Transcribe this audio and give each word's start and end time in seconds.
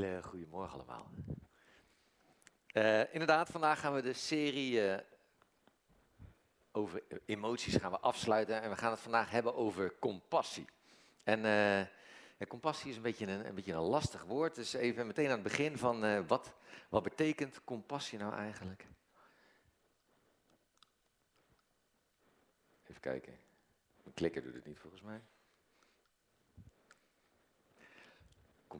Een 0.00 0.06
hele 0.06 0.22
goede 0.22 0.46
morgen 0.46 0.74
allemaal. 0.74 1.10
Uh, 2.72 3.12
inderdaad, 3.12 3.48
vandaag 3.48 3.80
gaan 3.80 3.94
we 3.94 4.02
de 4.02 4.12
serie 4.12 4.72
uh, 4.72 4.96
over 6.72 7.02
emoties 7.26 7.76
gaan 7.76 7.90
we 7.90 7.98
afsluiten 7.98 8.62
en 8.62 8.70
we 8.70 8.76
gaan 8.76 8.90
het 8.90 9.00
vandaag 9.00 9.30
hebben 9.30 9.54
over 9.54 9.98
compassie. 9.98 10.66
En 11.22 11.44
uh, 11.44 12.46
compassie 12.48 12.90
is 12.90 12.96
een 12.96 13.02
beetje 13.02 13.26
een, 13.26 13.46
een, 13.46 13.54
beetje 13.54 13.72
een 13.72 13.80
lastig 13.80 14.24
woord, 14.24 14.54
dus 14.54 14.72
even 14.72 15.06
meteen 15.06 15.26
aan 15.26 15.30
het 15.30 15.42
begin 15.42 15.78
van 15.78 16.26
wat, 16.26 16.54
wat 16.88 17.02
betekent 17.02 17.64
compassie 17.64 18.18
nou 18.18 18.34
eigenlijk? 18.34 18.86
Even 22.86 23.00
kijken. 23.00 23.38
Mijn 24.02 24.14
klikker 24.14 24.42
doet 24.42 24.54
het 24.54 24.66
niet 24.66 24.78
volgens 24.78 25.02
mij. 25.02 25.20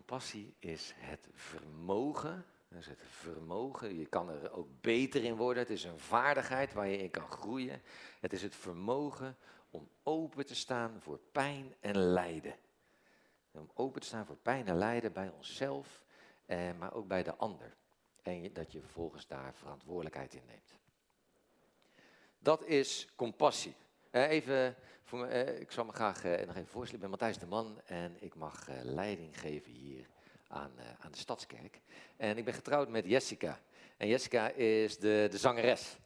Compassie 0.06 0.54
is 0.58 0.92
het 0.96 1.28
vermogen. 1.32 2.44
Is 2.78 2.86
het 2.86 3.02
vermogen. 3.02 3.98
Je 3.98 4.06
kan 4.06 4.30
er 4.30 4.52
ook 4.52 4.68
beter 4.80 5.24
in 5.24 5.36
worden. 5.36 5.62
Het 5.62 5.72
is 5.72 5.84
een 5.84 5.98
vaardigheid 5.98 6.72
waar 6.72 6.88
je 6.88 6.96
in 6.96 7.10
kan 7.10 7.28
groeien. 7.28 7.82
Het 8.20 8.32
is 8.32 8.42
het 8.42 8.54
vermogen 8.54 9.36
om 9.70 9.88
open 10.02 10.46
te 10.46 10.54
staan 10.54 11.00
voor 11.00 11.18
pijn 11.32 11.74
en 11.80 11.96
lijden. 11.96 12.54
Om 13.50 13.70
open 13.74 14.00
te 14.00 14.06
staan 14.06 14.26
voor 14.26 14.36
pijn 14.36 14.66
en 14.66 14.76
lijden 14.76 15.12
bij 15.12 15.28
onszelf, 15.28 16.04
eh, 16.46 16.58
maar 16.78 16.94
ook 16.94 17.06
bij 17.06 17.22
de 17.22 17.36
ander. 17.36 17.76
En 18.22 18.52
dat 18.52 18.72
je 18.72 18.80
vervolgens 18.80 19.26
daar 19.26 19.54
verantwoordelijkheid 19.54 20.34
in 20.34 20.42
neemt. 20.46 20.74
Dat 22.38 22.64
is 22.64 23.08
compassie. 23.16 23.74
Eh, 24.10 24.30
even 24.30 24.76
voor 25.02 25.26
eh, 25.26 25.60
ik 25.60 25.70
zal 25.70 25.84
me 25.84 25.92
graag 25.92 26.24
eh, 26.24 26.46
nog 26.46 26.56
even 26.56 26.66
voorstellen. 26.66 26.94
Ik 26.94 27.00
ben 27.00 27.10
Matthijs 27.10 27.38
de 27.38 27.46
Man 27.46 27.80
en 27.84 28.16
ik 28.18 28.34
mag 28.34 28.68
leiding 28.82 29.40
geven 29.40 29.72
hier 29.72 30.06
aan, 30.48 30.72
aan 31.00 31.10
de 31.10 31.18
Stadskerk. 31.18 31.80
En 32.16 32.38
ik 32.38 32.44
ben 32.44 32.54
getrouwd 32.54 32.88
met 32.88 33.04
Jessica. 33.04 33.60
En 33.96 34.08
Jessica 34.08 34.48
is 34.48 34.98
de, 34.98 35.26
de 35.30 35.38
zangeres. 35.38 35.98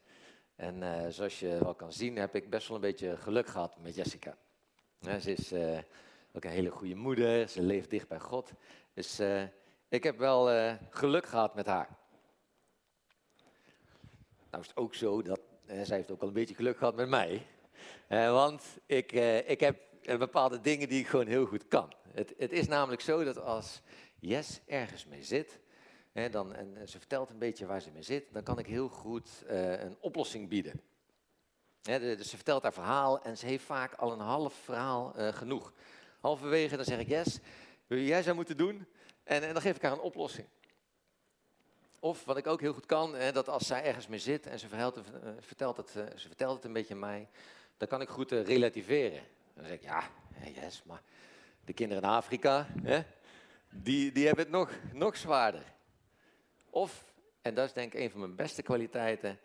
En 0.57 1.13
zoals 1.13 1.41
je 1.41 1.59
wel 1.59 1.75
kan 1.75 1.93
zien 1.93 2.17
heb 2.17 2.35
ik 2.35 2.51
best 2.51 2.69
wel 2.69 2.77
een 2.77 2.83
beetje 2.83 3.17
geluk 3.17 3.47
gehad 3.47 3.79
met 3.79 3.95
Jessica. 3.95 4.37
ze 5.21 5.33
is 5.33 5.53
ook 6.33 6.45
een 6.45 6.51
hele 6.51 6.71
goede 6.71 6.95
moeder, 6.95 7.49
ze 7.49 7.63
leeft 7.63 7.91
dicht 7.91 8.09
bij 8.09 8.21
God. 8.21 8.53
Dus 8.95 9.21
ik 9.89 10.03
heb 10.03 10.19
wel 10.19 10.77
geluk 10.91 11.27
gehad 11.27 11.55
met 11.55 11.67
haar. 11.67 11.89
Nou 14.51 14.63
is 14.63 14.69
het 14.69 14.77
ook 14.77 14.95
zo 14.95 15.23
dat 15.23 15.41
zij 15.67 15.97
heeft 15.97 16.11
ook 16.11 16.21
al 16.21 16.29
een 16.29 16.35
beetje 16.35 16.55
geluk 16.55 16.77
gehad 16.77 16.95
met 16.95 17.09
mij. 17.09 17.47
Uh, 18.09 18.33
want 18.33 18.63
ik, 18.87 19.13
uh, 19.13 19.51
ik 19.51 19.61
heb 19.61 19.79
bepaalde 20.19 20.61
dingen 20.61 20.89
die 20.89 21.01
ik 21.01 21.07
gewoon 21.07 21.27
heel 21.27 21.47
goed 21.47 21.69
kan. 21.69 21.93
Het, 22.13 22.35
het 22.39 22.53
is 22.53 22.67
namelijk 22.67 23.03
zo 23.03 23.25
dat 23.25 23.41
als 23.41 23.81
Yes 24.19 24.61
ergens 24.67 25.07
mee 25.07 25.23
zit, 25.23 25.59
dan, 26.31 26.55
en 26.55 26.89
ze 26.89 26.99
vertelt 26.99 27.31
een 27.31 27.39
beetje 27.39 27.67
waar 27.67 27.81
ze 27.81 27.91
mee 27.91 28.03
zit, 28.03 28.25
dan 28.33 28.43
kan 28.43 28.59
ik 28.59 28.67
heel 28.67 28.89
goed 28.89 29.31
een 29.47 29.97
oplossing 30.01 30.49
bieden. 30.49 30.81
Dus 31.83 32.31
ze 32.31 32.37
vertelt 32.37 32.63
haar 32.63 32.73
verhaal 32.73 33.23
en 33.23 33.39
ze 33.39 33.47
heeft 33.47 33.65
vaak 33.65 33.95
al 33.95 34.13
een 34.13 34.21
half 34.21 34.55
verhaal 34.55 35.15
genoeg. 35.17 35.73
Halverwege 36.21 36.77
dan 36.77 36.85
zeg 36.85 36.99
ik, 36.99 37.41
wil 37.87 37.99
jij 37.99 38.23
zou 38.23 38.37
moeten 38.37 38.57
doen? 38.57 38.87
En, 39.25 39.43
en 39.43 39.53
dan 39.53 39.63
geef 39.63 39.77
ik 39.77 39.83
haar 39.83 39.93
een 39.93 40.01
oplossing. 40.01 40.47
Of 42.01 42.25
wat 42.25 42.37
ik 42.37 42.47
ook 42.47 42.61
heel 42.61 42.73
goed 42.73 42.87
kan, 42.87 43.15
hè, 43.15 43.33
dat 43.33 43.49
als 43.49 43.67
zij 43.67 43.85
ergens 43.85 44.07
mee 44.07 44.19
zit 44.19 44.47
en 44.47 44.59
ze 44.59 44.69
vertelt, 44.69 45.01
vertelt, 45.41 45.77
het, 45.77 45.91
ze 45.91 46.27
vertelt 46.27 46.57
het 46.57 46.65
een 46.65 46.73
beetje 46.73 46.95
aan 46.95 47.01
mij, 47.01 47.29
dan 47.77 47.89
kan 47.89 48.01
ik 48.01 48.09
goed 48.09 48.33
uh, 48.33 48.45
relativeren. 48.45 49.23
Dan 49.55 49.65
zeg 49.65 49.75
ik, 49.75 49.83
ja, 49.83 50.11
yes, 50.55 50.83
maar 50.85 51.03
de 51.65 51.73
kinderen 51.73 52.03
in 52.03 52.09
Afrika, 52.09 52.67
hè, 52.83 53.03
die, 53.71 54.13
die 54.13 54.27
hebben 54.27 54.45
het 54.45 54.53
nog, 54.53 54.71
nog 54.93 55.17
zwaarder. 55.17 55.73
Of, 56.71 57.13
en 57.43 57.55
dat 57.55 57.67
is 57.67 57.73
denk 57.73 57.95
ik 57.95 58.01
een 58.01 58.11
van 58.11 58.21
mijn 58.21 58.35
beste 58.35 58.63
kwaliteiten, 58.63 59.39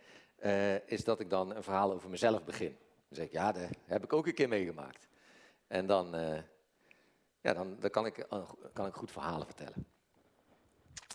uh, 0.44 0.88
is 0.88 1.04
dat 1.04 1.20
ik 1.20 1.30
dan 1.30 1.56
een 1.56 1.64
verhaal 1.64 1.94
over 1.94 2.10
mezelf 2.10 2.44
begin. 2.44 2.78
Dan 3.08 3.18
zeg 3.18 3.26
ik, 3.26 3.32
ja, 3.32 3.52
dat 3.52 3.70
heb 3.86 4.04
ik 4.04 4.14
ook 4.14 4.28
een 4.28 4.34
keer 4.34 4.48
meegemaakt. 4.48 5.08
En 5.68 5.86
dan, 5.86 6.16
uh, 6.16 6.40
ja, 7.42 7.54
dan, 7.54 7.78
dan 7.80 7.90
kan, 7.90 8.06
ik, 8.06 8.28
kan 8.74 8.88
ik 8.88 8.94
goed 8.94 9.12
verhalen 9.12 9.46
vertellen. 9.46 9.86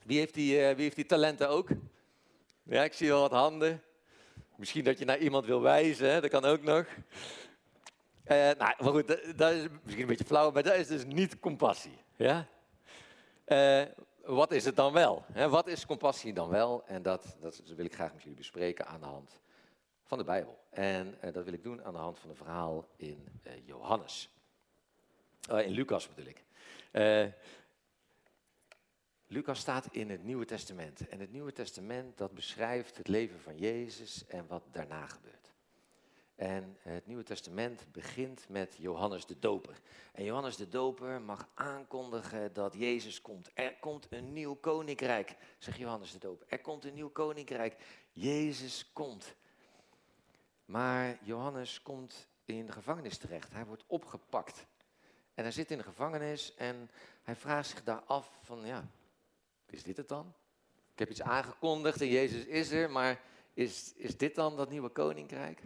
Wie 0.05 0.19
heeft 0.19 0.35
die, 0.35 0.57
wie 0.57 0.83
heeft 0.83 0.97
die 0.97 1.07
talenten 1.07 1.49
ook? 1.49 1.69
Ja, 2.63 2.85
ik 2.85 2.93
zie 2.93 3.09
wel 3.09 3.21
wat 3.21 3.31
handen. 3.31 3.83
Misschien 4.57 4.85
dat 4.85 4.99
je 4.99 5.05
naar 5.05 5.19
iemand 5.19 5.47
wil 5.47 5.61
wijzen, 5.61 6.11
hè? 6.11 6.21
dat 6.21 6.31
kan 6.31 6.45
ook 6.45 6.63
nog. 6.63 6.87
Uh, 8.27 8.37
nou, 8.37 8.57
maar 8.59 8.75
goed, 8.79 9.37
dat, 9.37 9.53
is 9.53 9.67
misschien 9.83 10.03
een 10.03 10.09
beetje 10.09 10.25
flauw, 10.25 10.51
maar 10.51 10.63
dat 10.63 10.75
is 10.75 10.87
dus 10.87 11.05
niet 11.05 11.39
compassie. 11.39 11.99
Ja? 12.17 12.47
Uh, 13.47 13.83
wat 14.25 14.53
is 14.53 14.65
het 14.65 14.77
dan 14.77 14.93
wel? 14.93 15.25
Hè? 15.33 15.49
Wat 15.49 15.67
is 15.67 15.87
compassie 15.87 16.33
dan 16.33 16.49
wel? 16.49 16.87
En 16.87 17.03
dat, 17.03 17.37
dat, 17.41 17.63
wil 17.77 17.85
ik 17.85 17.95
graag 17.95 18.13
met 18.13 18.23
jullie 18.23 18.37
bespreken 18.37 18.87
aan 18.87 19.01
de 19.01 19.07
hand 19.07 19.41
van 20.05 20.19
de 20.19 20.25
Bijbel. 20.25 20.59
En 20.71 21.19
uh, 21.25 21.33
dat 21.33 21.45
wil 21.45 21.53
ik 21.53 21.63
doen 21.63 21.85
aan 21.85 21.93
de 21.93 21.99
hand 21.99 22.19
van 22.19 22.31
een 22.31 22.37
verhaal 22.37 22.89
in 22.97 23.29
Johannes. 23.65 24.31
in 25.49 25.71
Lucas 25.71 26.09
bedoel 26.09 26.33
ik. 26.33 26.45
Lucas 29.35 29.61
staat 29.61 29.89
in 29.91 30.11
het 30.11 30.25
Nieuwe 30.25 30.45
Testament. 30.45 31.09
En 31.09 31.21
het 31.21 31.33
Nieuwe 31.33 31.53
Testament 31.53 32.19
dat 32.19 32.35
beschrijft 32.35 32.97
het 32.97 33.09
leven 33.09 33.41
van 33.41 33.57
Jezus 33.57 34.27
en 34.27 34.47
wat 34.47 34.63
daarna 34.73 35.07
gebeurt. 35.07 35.53
En 36.35 36.77
het 36.79 37.07
Nieuwe 37.07 37.23
Testament 37.23 37.87
begint 37.93 38.49
met 38.49 38.77
Johannes 38.79 39.27
de 39.27 39.39
Doper. 39.39 39.81
En 40.13 40.25
Johannes 40.25 40.57
de 40.57 40.69
Doper 40.69 41.21
mag 41.21 41.49
aankondigen 41.55 42.53
dat 42.53 42.75
Jezus 42.75 43.21
komt. 43.21 43.51
Er 43.55 43.77
komt 43.81 44.07
een 44.11 44.33
nieuw 44.33 44.55
koninkrijk, 44.55 45.37
zegt 45.59 45.79
Johannes 45.79 46.13
de 46.13 46.19
Doper. 46.19 46.47
Er 46.49 46.61
komt 46.61 46.85
een 46.85 46.95
nieuw 46.95 47.11
koninkrijk. 47.11 47.77
Jezus 48.13 48.91
komt. 48.93 49.35
Maar 50.65 51.19
Johannes 51.23 51.83
komt 51.83 52.29
in 52.45 52.67
de 52.67 52.73
gevangenis 52.73 53.19
terecht. 53.19 53.53
Hij 53.53 53.67
wordt 53.67 53.85
opgepakt. 53.87 54.67
En 55.35 55.43
hij 55.43 55.53
zit 55.53 55.71
in 55.71 55.79
de 55.79 55.85
gevangenis 55.85 56.55
en 56.55 56.91
hij 57.23 57.37
vraagt 57.37 57.69
zich 57.69 57.85
daar 57.85 58.03
af 58.03 58.39
van 58.43 58.67
ja, 58.67 58.85
is 59.75 59.83
dit 59.83 59.97
het 59.97 60.09
dan? 60.09 60.35
Ik 60.93 60.99
heb 60.99 61.11
iets 61.11 61.23
aangekondigd 61.23 62.01
en 62.01 62.09
Jezus 62.09 62.45
is 62.45 62.71
er, 62.71 62.91
maar 62.91 63.23
is, 63.55 63.93
is 63.95 64.17
dit 64.17 64.35
dan 64.35 64.57
dat 64.57 64.71
nieuwe 64.71 64.89
koninkrijk? 64.89 65.63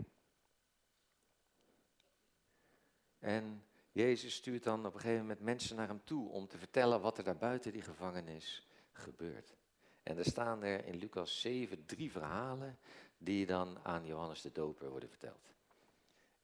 En 3.19 3.65
Jezus 3.93 4.35
stuurt 4.35 4.65
dan 4.65 4.87
op 4.87 4.95
een 4.95 5.01
gegeven 5.01 5.21
moment 5.21 5.41
mensen 5.41 5.77
naar 5.77 5.89
hem 5.89 6.05
toe 6.05 6.29
om 6.29 6.49
te 6.49 6.59
vertellen 6.59 7.01
wat 7.01 7.19
er 7.19 7.25
daar 7.25 7.37
buiten 7.37 7.73
die 7.73 7.83
gevangenis 7.83 8.67
gebeurt. 8.93 9.57
En 10.03 10.19
er 10.19 10.25
staan 10.25 10.63
er 10.63 10.85
in 10.85 10.97
Lucas 10.97 11.41
7 11.41 11.87
drie 11.87 12.13
verhalen 12.13 12.79
die 13.19 13.47
dan 13.47 13.79
aan 13.83 14.07
Johannes 14.07 14.43
de 14.43 14.53
Doper 14.53 14.91
worden 14.91 15.09
verteld. 15.09 15.53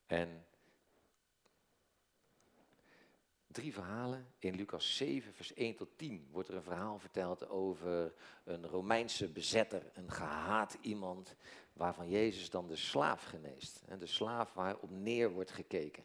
En 0.06 0.46
drie 3.54 3.72
verhalen. 3.72 4.26
In 4.38 4.54
Lucas 4.54 4.96
7, 4.96 5.34
vers 5.34 5.54
1 5.54 5.74
tot 5.74 5.88
10 5.96 6.28
wordt 6.30 6.48
er 6.48 6.54
een 6.54 6.62
verhaal 6.62 6.98
verteld 6.98 7.48
over 7.48 8.14
een 8.44 8.66
Romeinse 8.66 9.28
bezetter, 9.28 9.90
een 9.92 10.10
gehaat 10.10 10.76
iemand, 10.80 11.34
waarvan 11.72 12.08
Jezus 12.08 12.50
dan 12.50 12.68
de 12.68 12.76
slaaf 12.76 13.24
geneest. 13.24 13.82
De 13.98 14.06
slaaf 14.06 14.52
waar 14.52 14.76
op 14.76 14.90
neer 14.90 15.30
wordt 15.30 15.50
gekeken. 15.50 16.04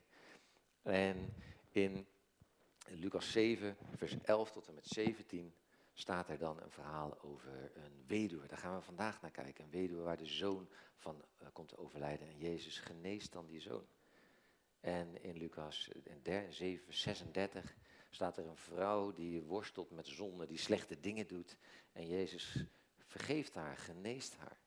En 0.82 1.34
in 1.70 2.08
Lucas 2.88 3.32
7, 3.32 3.78
vers 3.96 4.16
11 4.24 4.52
tot 4.52 4.68
en 4.68 4.74
met 4.74 4.88
17 4.88 5.54
staat 5.94 6.30
er 6.30 6.38
dan 6.38 6.62
een 6.62 6.72
verhaal 6.72 7.22
over 7.22 7.72
een 7.74 8.04
weduwe. 8.08 8.48
Daar 8.48 8.58
gaan 8.58 8.76
we 8.76 8.82
vandaag 8.82 9.22
naar 9.22 9.32
kijken. 9.32 9.64
Een 9.64 9.70
weduwe 9.70 10.02
waar 10.02 10.18
de 10.18 10.26
zoon 10.26 10.70
van 10.96 11.24
uh, 11.42 11.48
komt 11.54 11.70
te 11.70 11.78
overlijden. 11.78 12.28
En 12.28 12.38
Jezus 12.38 12.80
geneest 12.80 13.32
dan 13.32 13.46
die 13.46 13.62
zoon. 13.62 13.86
En 14.80 15.24
in 15.24 15.38
Lucas 15.38 15.90
7, 16.50 16.94
36 16.94 17.76
staat 18.10 18.38
er 18.38 18.48
een 18.48 18.58
vrouw 18.58 19.14
die 19.14 19.42
worstelt 19.42 19.92
met 19.92 20.08
zonde, 20.08 20.46
die 20.46 20.58
slechte 20.58 21.00
dingen 21.00 21.28
doet. 21.28 21.58
En 21.92 22.08
Jezus 22.08 22.66
vergeeft 22.98 23.54
haar, 23.54 23.78
geneest 23.78 24.36
haar. 24.36 24.58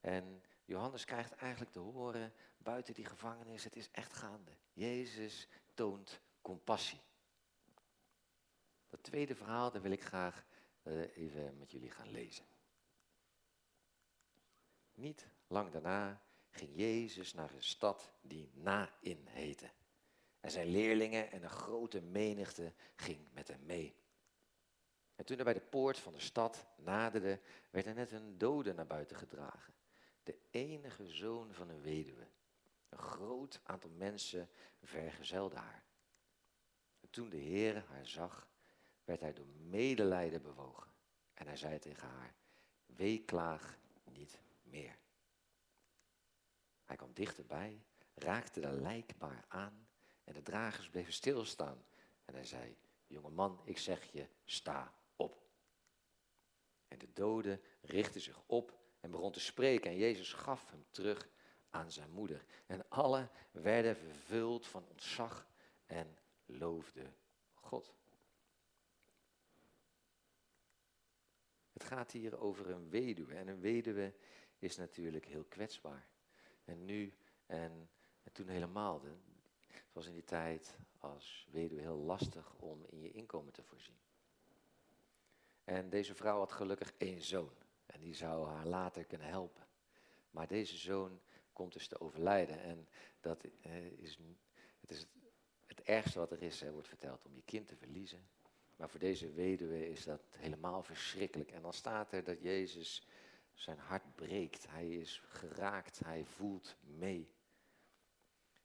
En 0.00 0.42
Johannes 0.64 1.04
krijgt 1.04 1.34
eigenlijk 1.34 1.72
te 1.72 1.78
horen, 1.78 2.32
buiten 2.58 2.94
die 2.94 3.04
gevangenis, 3.04 3.64
het 3.64 3.76
is 3.76 3.90
echt 3.90 4.12
gaande. 4.12 4.52
Jezus 4.72 5.48
toont 5.74 6.20
compassie. 6.40 7.00
Dat 8.88 9.02
tweede 9.02 9.34
verhaal, 9.34 9.70
dat 9.70 9.82
wil 9.82 9.90
ik 9.90 10.02
graag 10.02 10.44
uh, 10.82 11.16
even 11.16 11.58
met 11.58 11.70
jullie 11.70 11.90
gaan 11.90 12.10
lezen. 12.10 12.44
Niet 14.94 15.26
lang 15.46 15.70
daarna 15.70 16.22
ging 16.52 16.70
Jezus 16.74 17.34
naar 17.34 17.52
een 17.54 17.62
stad 17.62 18.12
die 18.20 18.50
Nain 18.54 19.26
heette. 19.28 19.70
En 20.40 20.50
zijn 20.50 20.66
leerlingen 20.66 21.30
en 21.30 21.42
een 21.42 21.50
grote 21.50 22.00
menigte 22.00 22.72
ging 22.94 23.28
met 23.32 23.48
hem 23.48 23.66
mee. 23.66 23.94
En 25.14 25.24
toen 25.24 25.36
hij 25.36 25.44
bij 25.44 25.54
de 25.54 25.68
poort 25.68 25.98
van 25.98 26.12
de 26.12 26.20
stad 26.20 26.66
naderde, 26.76 27.40
werd 27.70 27.86
er 27.86 27.94
net 27.94 28.12
een 28.12 28.38
dode 28.38 28.72
naar 28.72 28.86
buiten 28.86 29.16
gedragen. 29.16 29.74
De 30.22 30.38
enige 30.50 31.06
zoon 31.06 31.52
van 31.52 31.68
een 31.68 31.82
weduwe. 31.82 32.26
Een 32.88 32.98
groot 32.98 33.60
aantal 33.62 33.90
mensen 33.90 34.48
vergezelde 34.82 35.56
haar. 35.56 35.84
En 37.00 37.10
toen 37.10 37.28
de 37.28 37.36
Heer 37.36 37.84
haar 37.88 38.06
zag, 38.06 38.48
werd 39.04 39.20
hij 39.20 39.32
door 39.32 39.46
medelijden 39.46 40.42
bewogen. 40.42 40.92
En 41.34 41.46
hij 41.46 41.56
zei 41.56 41.78
tegen 41.78 42.08
haar, 42.08 42.34
weeklaag 42.86 43.78
niet 44.04 44.38
meer. 44.62 44.98
Hij 46.92 47.00
kwam 47.00 47.14
dichterbij, 47.14 47.84
raakte 48.14 48.60
de 48.60 48.72
lijkbaar 48.72 49.44
aan 49.48 49.88
en 50.24 50.32
de 50.32 50.42
dragers 50.42 50.88
bleven 50.88 51.12
stilstaan. 51.12 51.84
En 52.24 52.34
hij 52.34 52.44
zei, 52.44 52.76
jonge 53.06 53.30
man, 53.30 53.60
ik 53.64 53.78
zeg 53.78 54.12
je, 54.12 54.28
sta 54.44 54.94
op. 55.16 55.42
En 56.88 56.98
de 56.98 57.12
dode 57.12 57.60
richtte 57.80 58.20
zich 58.20 58.42
op 58.46 58.78
en 59.00 59.10
begon 59.10 59.32
te 59.32 59.40
spreken 59.40 59.90
en 59.90 59.96
Jezus 59.96 60.32
gaf 60.32 60.70
hem 60.70 60.84
terug 60.90 61.28
aan 61.70 61.90
zijn 61.90 62.10
moeder. 62.10 62.44
En 62.66 62.88
alle 62.88 63.28
werden 63.50 63.96
vervuld 63.96 64.66
van 64.66 64.84
ontzag 64.88 65.46
en 65.86 66.18
loofden 66.46 67.16
God. 67.54 67.94
Het 71.72 71.84
gaat 71.84 72.12
hier 72.12 72.40
over 72.40 72.70
een 72.70 72.90
weduwe. 72.90 73.34
En 73.34 73.48
een 73.48 73.60
weduwe 73.60 74.14
is 74.58 74.76
natuurlijk 74.76 75.26
heel 75.26 75.44
kwetsbaar. 75.44 76.10
En 76.64 76.84
nu 76.84 77.14
en, 77.46 77.88
en 78.22 78.32
toen 78.32 78.48
helemaal. 78.48 79.02
Het 79.66 79.92
was 79.92 80.06
in 80.06 80.12
die 80.12 80.24
tijd 80.24 80.76
als 80.98 81.48
weduwe 81.50 81.80
heel 81.80 81.96
lastig 81.96 82.54
om 82.54 82.84
in 82.88 83.00
je 83.00 83.12
inkomen 83.12 83.52
te 83.52 83.62
voorzien. 83.62 83.96
En 85.64 85.90
deze 85.90 86.14
vrouw 86.14 86.38
had 86.38 86.52
gelukkig 86.52 86.92
één 86.96 87.22
zoon. 87.22 87.52
En 87.86 88.00
die 88.00 88.14
zou 88.14 88.46
haar 88.46 88.66
later 88.66 89.04
kunnen 89.04 89.26
helpen. 89.26 89.66
Maar 90.30 90.46
deze 90.46 90.76
zoon 90.76 91.20
komt 91.52 91.72
dus 91.72 91.88
te 91.88 92.00
overlijden. 92.00 92.62
En 92.62 92.88
dat 93.20 93.44
eh, 93.60 93.86
is, 93.86 94.18
het, 94.80 94.90
is 94.90 95.06
het, 95.66 95.82
ergste 95.82 96.18
wat 96.18 96.30
er 96.30 96.42
is, 96.42 96.60
hè, 96.60 96.72
wordt 96.72 96.88
verteld, 96.88 97.24
om 97.26 97.34
je 97.34 97.42
kind 97.42 97.68
te 97.68 97.76
verliezen. 97.76 98.28
Maar 98.76 98.88
voor 98.88 99.00
deze 99.00 99.32
weduwe 99.32 99.90
is 99.90 100.04
dat 100.04 100.22
helemaal 100.36 100.82
verschrikkelijk. 100.82 101.50
En 101.50 101.62
dan 101.62 101.72
staat 101.72 102.12
er 102.12 102.24
dat 102.24 102.42
Jezus 102.42 103.06
zijn 103.54 103.78
hart 103.78 104.14
breekt. 104.14 104.66
Hij 104.68 104.88
is 104.88 105.22
geraakt, 105.28 105.98
hij 105.98 106.24
voelt 106.24 106.76
mee. 106.80 107.30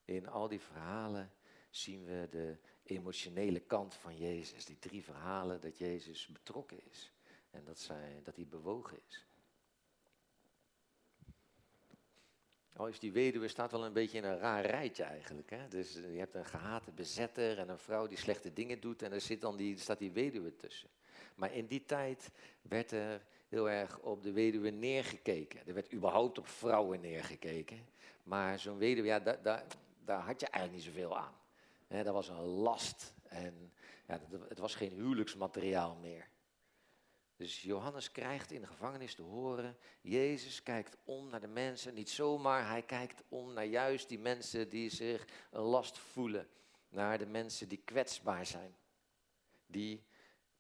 In 0.06 0.28
al 0.28 0.48
die 0.48 0.62
verhalen 0.62 1.32
zien 1.70 2.06
we 2.06 2.28
de 2.30 2.58
emotionele 2.84 3.60
kant 3.60 3.96
van 3.96 4.18
Jezus. 4.18 4.66
Die 4.66 4.80
drie 4.80 5.04
verhalen 5.04 5.62
dat 5.62 5.78
Jezus 5.78 6.28
betrokken 6.28 6.86
is 6.90 7.12
en 7.50 7.64
dat, 7.64 7.80
zij, 7.80 8.22
dat 8.24 8.36
hij 8.36 8.48
bewogen 8.48 9.00
is. 9.08 9.26
Al 12.78 12.88
is 12.88 13.00
die 13.00 13.12
weduwe 13.12 13.48
staat 13.48 13.72
wel 13.72 13.86
een 13.86 13.94
beetje 13.94 14.18
in 14.18 14.24
een 14.24 14.38
raar 14.38 14.66
rijtje 14.66 15.04
eigenlijk. 15.04 15.50
Hè? 15.50 15.68
Dus 15.68 15.94
je 15.94 16.18
hebt 16.18 16.36
een 16.36 16.46
gehate 16.46 16.92
bezetter 16.92 17.58
en 17.58 17.70
een 17.70 17.78
vrouw 17.78 18.08
die 18.08 18.18
slechte 18.18 18.54
dingen 18.54 18.80
doet 18.80 19.02
en 19.02 19.12
er 19.12 19.22
zit 19.22 19.42
dan 19.42 19.58
die, 19.58 19.78
staat 19.78 20.00
die 20.00 20.12
weduwe 20.12 20.56
tussen. 20.56 20.90
Maar 21.36 21.54
in 21.54 21.68
die 21.68 21.86
tijd 21.86 22.30
werd 22.62 22.92
er 22.92 23.26
heel 23.48 23.70
erg 23.70 24.00
op 24.00 24.24
de 24.24 24.32
weduwe 24.32 24.70
neergekeken. 24.70 25.68
Er 25.68 25.74
werd 25.74 25.94
überhaupt 25.94 26.38
op 26.38 26.48
vrouwen 26.48 27.02
neergekeken. 27.02 27.86
Maar 28.24 28.60
zo'n 28.60 28.78
weduwe, 28.78 29.08
ja, 29.08 29.20
daar, 29.20 29.66
daar, 30.06 30.22
had 30.22 30.40
je 30.40 30.48
eigenlijk 30.48 30.86
niet 30.86 30.94
zoveel 30.96 31.18
aan. 31.18 31.34
dat 31.88 32.14
was 32.14 32.28
een 32.28 32.42
last 32.42 33.14
en 33.24 33.72
ja, 34.08 34.22
het 34.48 34.60
was 34.60 34.76
geen 34.76 34.92
huwelijksmateriaal 34.92 35.96
meer. 35.96 36.28
Dus 37.36 37.62
Johannes 37.62 38.12
krijgt 38.12 38.52
in 38.52 38.62
de 38.62 38.68
gevangenis 38.68 39.16
te 39.16 39.22
horen, 39.22 39.78
Jezus 40.02 40.64
kijkt 40.64 40.98
om 41.04 41.30
naar 41.30 41.40
de 41.40 41.48
mensen, 41.48 41.94
niet 41.94 42.10
zomaar, 42.10 42.68
hij 42.68 42.82
kijkt 42.82 43.24
om 43.30 43.54
naar 43.54 43.66
juist 43.66 44.10
die 44.10 44.20
mensen 44.20 44.70
die 44.70 44.90
zich 44.90 45.28
een 45.52 45.62
last 45.62 45.98
voelen, 45.98 46.48
naar 46.90 47.18
de 47.18 47.26
mensen 47.26 47.68
die 47.68 47.82
kwetsbaar 47.86 48.46
zijn, 48.46 48.76
die 49.66 50.04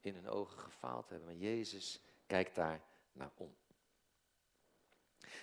in 0.01 0.15
hun 0.15 0.27
ogen 0.27 0.59
gefaald 0.59 1.09
hebben. 1.09 1.27
Maar 1.27 1.37
Jezus 1.37 2.01
kijkt 2.27 2.55
daar 2.55 2.81
naar 3.11 3.31
om. 3.35 3.55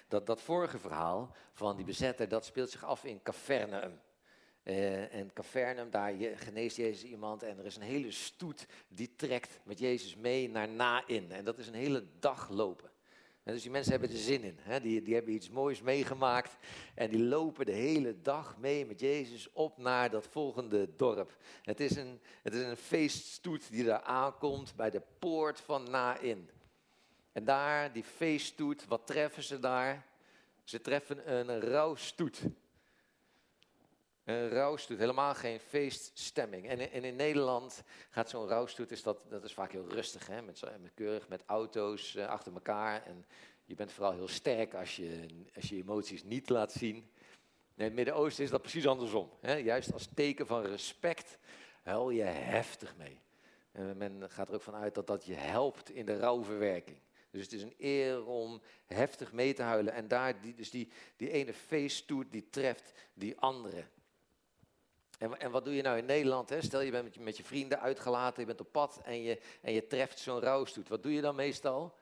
Dat, 0.09 0.27
dat 0.27 0.41
vorige 0.41 0.79
verhaal 0.79 1.35
van 1.53 1.77
die 1.77 1.85
bezetter, 1.85 2.29
dat 2.29 2.45
speelt 2.45 2.71
zich 2.71 2.85
af 2.85 3.05
in 3.05 3.23
Cavernaum. 3.23 4.01
Uh, 4.65 5.15
en 5.15 5.33
Cavernum, 5.33 5.91
daar 5.91 6.15
geneest 6.35 6.77
Jezus 6.77 7.05
iemand 7.11 7.43
en 7.43 7.59
er 7.59 7.65
is 7.65 7.77
een 7.77 7.83
hele 7.83 8.11
stoet 8.11 8.67
die 8.89 9.17
trekt 9.17 9.61
met 9.65 9.79
Jezus 9.79 10.17
mee 10.17 10.49
naar 10.49 10.69
Na-in. 10.69 11.33
En 11.33 11.45
dat 11.45 11.59
is 11.59 11.67
een 11.67 11.75
hele 11.75 12.07
dag 12.19 12.49
lopen. 12.49 12.91
En 13.43 13.53
dus 13.53 13.63
die 13.63 13.71
mensen 13.71 13.93
hebben 13.93 14.11
er 14.11 14.17
zin 14.17 14.43
in. 14.43 14.57
Hè? 14.61 14.81
Die, 14.81 15.03
die 15.03 15.15
hebben 15.15 15.33
iets 15.33 15.51
moois 15.51 15.81
meegemaakt 15.81 16.57
en 16.95 17.11
die 17.11 17.23
lopen 17.23 17.67
de 17.67 17.73
hele 17.73 18.21
dag 18.21 18.57
mee 18.59 18.87
met 18.87 19.01
Jezus 19.01 19.53
op 19.53 19.79
naar 19.79 20.11
dat 20.11 20.27
volgende 20.27 20.97
dorp. 20.97 21.37
Het 21.63 21.81
is 21.81 21.97
een, 21.97 22.21
het 22.43 22.55
is 22.55 22.63
een 22.63 22.77
feeststoet 22.77 23.71
die 23.71 23.85
daar 23.85 24.03
aankomt 24.03 24.75
bij 24.77 24.91
de 24.91 25.03
poort 25.19 25.61
van 25.61 25.91
Na-in. 25.91 26.51
En 27.35 27.45
daar, 27.45 27.93
die 27.93 28.05
feeststoet, 28.05 28.87
wat 28.87 29.07
treffen 29.07 29.43
ze 29.43 29.59
daar? 29.59 30.07
Ze 30.65 30.81
treffen 30.81 31.39
een 31.39 31.61
rouwstoet. 31.61 32.41
Een 34.25 34.49
rouwstoet, 34.49 34.99
helemaal 34.99 35.35
geen 35.35 35.61
feeststemming. 35.61 36.69
En, 36.69 36.93
en 36.93 37.05
in 37.05 37.17
Nederland 37.17 37.83
gaat 38.11 38.31
zo'n 38.31 38.49
rouwstoet, 38.49 38.91
is 38.91 39.03
dat, 39.03 39.25
dat 39.29 39.45
is 39.45 39.55
vaak 39.55 39.73
heel 39.73 39.89
rustig, 39.89 40.27
hè? 40.27 40.43
Met, 40.43 40.63
keurig, 40.95 41.29
met 41.29 41.43
auto's 41.47 42.15
uh, 42.15 42.27
achter 42.27 42.53
elkaar. 42.53 43.03
En 43.07 43.27
je 43.65 43.75
bent 43.75 43.93
vooral 43.93 44.13
heel 44.13 44.29
sterk 44.29 44.75
als 44.75 44.97
je, 44.97 45.27
als 45.55 45.69
je 45.69 45.77
emoties 45.77 46.25
niet 46.25 46.49
laat 46.49 46.73
zien. 46.73 46.97
In 47.77 47.85
het 47.85 47.95
Midden-Oosten 47.95 48.45
is 48.45 48.51
dat 48.51 48.61
precies 48.61 48.87
andersom. 48.87 49.31
Hè? 49.41 49.55
Juist 49.55 49.93
als 49.93 50.09
teken 50.15 50.47
van 50.47 50.63
respect 50.63 51.39
huil 51.83 52.11
je 52.11 52.23
heftig 52.23 52.97
mee. 52.97 53.21
En 53.73 53.97
men 53.97 54.31
gaat 54.31 54.49
er 54.49 54.55
ook 54.55 54.63
vanuit 54.63 54.95
dat 54.95 55.07
dat 55.07 55.25
je 55.25 55.35
helpt 55.35 55.91
in 55.91 56.07
de 56.07 56.19
rouwverwerking. 56.19 56.99
Dus 57.35 57.43
het 57.43 57.53
is 57.53 57.63
een 57.63 57.75
eer 57.79 58.27
om 58.27 58.63
heftig 58.87 59.33
mee 59.33 59.55
te 59.55 59.63
huilen. 59.63 59.93
En 59.93 60.09
daar, 60.09 60.41
die, 60.41 60.55
dus 60.55 60.71
die, 60.71 60.89
die 61.17 61.31
ene 61.31 61.55
feeststoet, 61.55 62.33
die 62.33 62.51
treft 62.51 62.93
die 63.15 63.39
andere. 63.39 63.85
En, 65.19 65.41
en, 65.41 65.51
wat 65.51 65.65
doe 65.65 65.75
je 65.75 65.83
nou 65.83 65.99
in 65.99 66.05
Nederland? 66.05 66.49
Hè? 66.49 66.63
Stel 66.63 66.81
je 66.81 66.91
bent 66.91 67.19
met 67.19 67.37
je, 67.37 67.45
vrienden 67.45 67.81
uitgelaten, 67.81 68.41
je 68.41 68.47
bent 68.47 68.61
op 68.61 68.73
pad 68.73 69.01
en 69.05 69.23
je, 69.23 69.41
en 69.61 69.73
je 69.73 69.87
treft 69.87 70.19
zo'n 70.19 70.41
rouwstoet. 70.41 70.89
Wat 70.89 71.03
doe 71.03 71.13
je 71.13 71.21
dan 71.21 71.35
meestal? 71.35 71.99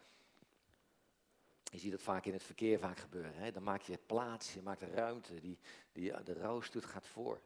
Je 1.64 1.78
ziet 1.78 1.90
dat 1.90 2.02
vaak 2.02 2.24
in 2.24 2.32
het 2.32 2.42
verkeer 2.42 2.78
vaak 2.78 2.98
gebeuren. 2.98 3.34
Hè? 3.34 3.52
Dan 3.52 3.62
maak 3.62 3.82
je 3.82 3.98
plaats, 4.06 4.54
je 4.54 4.62
maakt 4.62 4.82
ruimte, 4.82 5.40
die, 5.40 5.58
die, 5.92 6.22
de 6.22 6.32
rouwstoet 6.32 6.84
gaat 6.84 7.06
voor. 7.06 7.40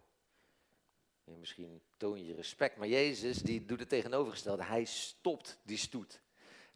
En 1.24 1.38
misschien 1.38 1.80
toon 1.96 2.24
je 2.24 2.34
respect, 2.34 2.76
maar 2.76 2.88
Jezus 2.88 3.38
die 3.38 3.64
doet 3.64 3.80
het 3.80 3.88
tegenovergestelde. 3.88 4.64
Hij 4.64 4.84
stopt 4.84 5.58
die 5.62 5.78
stoet. 5.78 6.24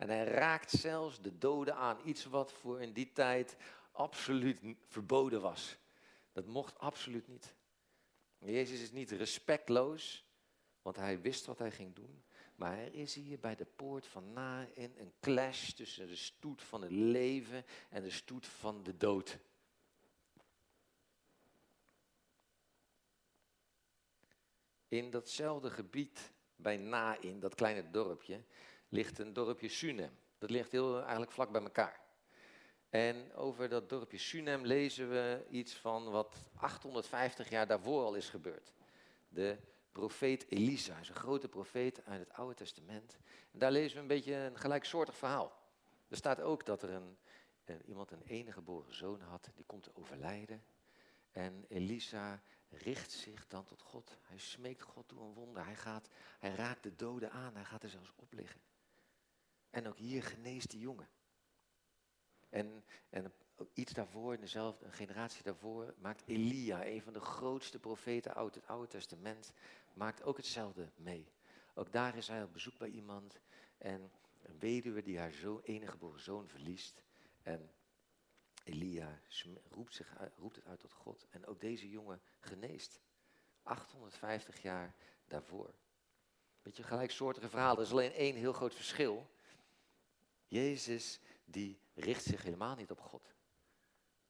En 0.00 0.08
hij 0.08 0.24
raakt 0.24 0.70
zelfs 0.70 1.20
de 1.20 1.38
doden 1.38 1.76
aan. 1.76 1.98
Iets 2.04 2.24
wat 2.24 2.52
voor 2.52 2.80
in 2.82 2.92
die 2.92 3.12
tijd 3.12 3.56
absoluut 3.92 4.60
verboden 4.86 5.40
was. 5.40 5.76
Dat 6.32 6.46
mocht 6.46 6.78
absoluut 6.78 7.28
niet. 7.28 7.54
Jezus 8.38 8.80
is 8.80 8.92
niet 8.92 9.10
respectloos, 9.10 10.24
want 10.82 10.96
hij 10.96 11.20
wist 11.20 11.46
wat 11.46 11.58
hij 11.58 11.70
ging 11.70 11.94
doen. 11.94 12.24
Maar 12.54 12.78
er 12.78 12.94
is 12.94 13.14
hier 13.14 13.38
bij 13.38 13.56
de 13.56 13.64
poort 13.64 14.06
van 14.06 14.32
Nain 14.32 14.68
een 14.76 15.12
clash 15.20 15.70
tussen 15.70 16.06
de 16.06 16.16
stoet 16.16 16.62
van 16.62 16.82
het 16.82 16.92
leven 16.92 17.64
en 17.90 18.02
de 18.02 18.10
stoet 18.10 18.46
van 18.46 18.82
de 18.82 18.96
dood. 18.96 19.38
In 24.88 25.10
datzelfde 25.10 25.70
gebied 25.70 26.32
bij 26.56 26.76
Nain, 26.76 27.40
dat 27.40 27.54
kleine 27.54 27.90
dorpje, 27.90 28.44
ligt 28.90 29.18
een 29.18 29.32
dorpje 29.32 29.68
Sunem. 29.68 30.18
Dat 30.38 30.50
ligt 30.50 30.72
heel 30.72 31.00
eigenlijk 31.00 31.32
vlak 31.32 31.50
bij 31.50 31.62
elkaar. 31.62 32.00
En 32.90 33.32
over 33.34 33.68
dat 33.68 33.88
dorpje 33.88 34.18
Sunem 34.18 34.64
lezen 34.66 35.10
we 35.10 35.46
iets 35.50 35.74
van 35.74 36.10
wat 36.10 36.36
850 36.54 37.50
jaar 37.50 37.66
daarvoor 37.66 38.04
al 38.04 38.14
is 38.14 38.28
gebeurd. 38.28 38.72
De 39.28 39.58
profeet 39.92 40.46
Elisa 40.48 40.98
is 40.98 41.08
een 41.08 41.14
grote 41.14 41.48
profeet 41.48 42.04
uit 42.04 42.20
het 42.20 42.32
Oude 42.32 42.54
Testament. 42.54 43.18
En 43.52 43.58
daar 43.58 43.72
lezen 43.72 43.94
we 43.96 44.02
een 44.02 44.08
beetje 44.08 44.34
een 44.34 44.58
gelijksoortig 44.58 45.16
verhaal. 45.16 45.58
Er 46.08 46.16
staat 46.16 46.40
ook 46.40 46.66
dat 46.66 46.82
er 46.82 46.90
een, 46.90 47.16
een, 47.64 47.82
iemand 47.86 48.10
een 48.10 48.22
enige 48.22 48.52
geboren 48.52 48.94
zoon 48.94 49.20
had, 49.20 49.50
die 49.54 49.64
komt 49.64 49.82
te 49.82 49.94
overlijden. 49.94 50.64
En 51.30 51.64
Elisa 51.68 52.42
richt 52.68 53.12
zich 53.12 53.46
dan 53.46 53.64
tot 53.64 53.82
God. 53.82 54.18
Hij 54.22 54.38
smeekt 54.38 54.82
God 54.82 55.08
toe 55.08 55.20
een 55.20 55.32
wonder. 55.32 55.64
Hij, 55.64 55.76
gaat, 55.76 56.08
hij 56.38 56.54
raakt 56.54 56.82
de 56.82 56.96
doden 56.96 57.30
aan, 57.30 57.54
hij 57.54 57.64
gaat 57.64 57.82
er 57.82 57.88
zelfs 57.88 58.12
op 58.16 58.32
liggen. 58.32 58.60
En 59.70 59.88
ook 59.88 59.98
hier 59.98 60.22
geneest 60.22 60.70
die 60.70 60.80
jongen. 60.80 61.08
En, 62.48 62.84
en 63.10 63.32
iets 63.74 63.92
daarvoor, 63.92 64.34
in 64.34 64.40
dezelfde 64.40 64.84
een 64.84 64.92
generatie 64.92 65.42
daarvoor, 65.42 65.94
maakt 65.98 66.22
Elia, 66.26 66.86
een 66.86 67.02
van 67.02 67.12
de 67.12 67.20
grootste 67.20 67.78
profeten 67.78 68.34
uit 68.34 68.54
het 68.54 68.66
Oude 68.66 68.88
Testament, 68.88 69.52
maakt 69.92 70.22
ook 70.22 70.36
hetzelfde 70.36 70.90
mee. 70.96 71.32
Ook 71.74 71.92
daar 71.92 72.16
is 72.16 72.28
hij 72.28 72.42
op 72.42 72.52
bezoek 72.52 72.78
bij 72.78 72.88
iemand 72.88 73.40
en 73.78 74.12
een 74.42 74.58
weduwe 74.58 75.02
die 75.02 75.18
haar 75.18 75.32
zo, 75.32 75.60
enige 75.64 75.90
geboren 75.90 76.20
zoon 76.20 76.48
verliest. 76.48 77.02
En 77.42 77.70
Elia 78.64 79.20
roept, 79.68 79.94
zich, 79.94 80.16
roept 80.36 80.56
het 80.56 80.66
uit 80.66 80.80
tot 80.80 80.92
God. 80.92 81.26
En 81.30 81.46
ook 81.46 81.60
deze 81.60 81.88
jongen 81.88 82.20
geneest. 82.40 83.00
850 83.62 84.62
jaar 84.62 84.94
daarvoor. 85.26 85.74
Beetje 86.62 86.82
gelijksoortige 86.82 87.48
verhaal. 87.48 87.76
Er 87.76 87.82
is 87.82 87.90
alleen 87.90 88.12
één 88.12 88.34
heel 88.34 88.52
groot 88.52 88.74
verschil. 88.74 89.30
Jezus 90.50 91.20
die 91.44 91.78
richt 91.94 92.24
zich 92.24 92.42
helemaal 92.42 92.74
niet 92.74 92.90
op 92.90 93.00
God. 93.00 93.34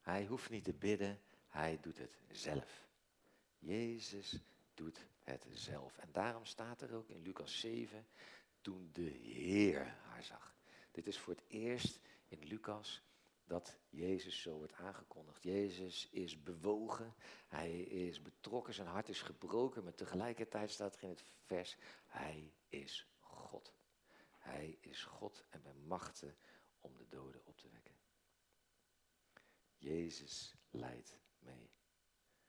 Hij 0.01 0.25
hoeft 0.25 0.49
niet 0.49 0.63
te 0.63 0.73
bidden, 0.73 1.21
hij 1.47 1.79
doet 1.81 1.97
het 1.97 2.21
zelf. 2.31 2.87
Jezus 3.59 4.39
doet 4.73 5.05
het 5.21 5.45
zelf. 5.53 5.97
En 5.97 6.09
daarom 6.11 6.45
staat 6.45 6.81
er 6.81 6.95
ook 6.95 7.09
in 7.09 7.21
Lucas 7.21 7.59
7, 7.59 8.07
toen 8.61 8.89
de 8.93 9.09
Heer 9.21 9.85
haar 9.85 10.23
zag. 10.23 10.55
Dit 10.91 11.07
is 11.07 11.19
voor 11.19 11.33
het 11.33 11.43
eerst 11.47 11.99
in 12.27 12.47
Lucas 12.47 13.01
dat 13.45 13.77
Jezus 13.89 14.41
zo 14.41 14.57
wordt 14.57 14.73
aangekondigd. 14.73 15.43
Jezus 15.43 16.09
is 16.11 16.43
bewogen, 16.43 17.15
hij 17.47 17.81
is 17.81 18.21
betrokken, 18.21 18.73
zijn 18.73 18.87
hart 18.87 19.09
is 19.09 19.21
gebroken, 19.21 19.83
maar 19.83 19.95
tegelijkertijd 19.95 20.71
staat 20.71 20.95
er 20.95 21.03
in 21.03 21.09
het 21.09 21.23
vers, 21.45 21.77
hij 22.05 22.53
is. 22.69 23.10
Hij 24.41 24.77
is 24.79 25.03
God 25.03 25.43
en 25.49 25.61
bij 25.61 25.73
machten 25.73 26.37
om 26.79 26.97
de 26.97 27.07
doden 27.07 27.45
op 27.45 27.57
te 27.57 27.69
wekken. 27.69 27.95
Jezus 29.77 30.55
leidt 30.69 31.19
mee. 31.39 31.69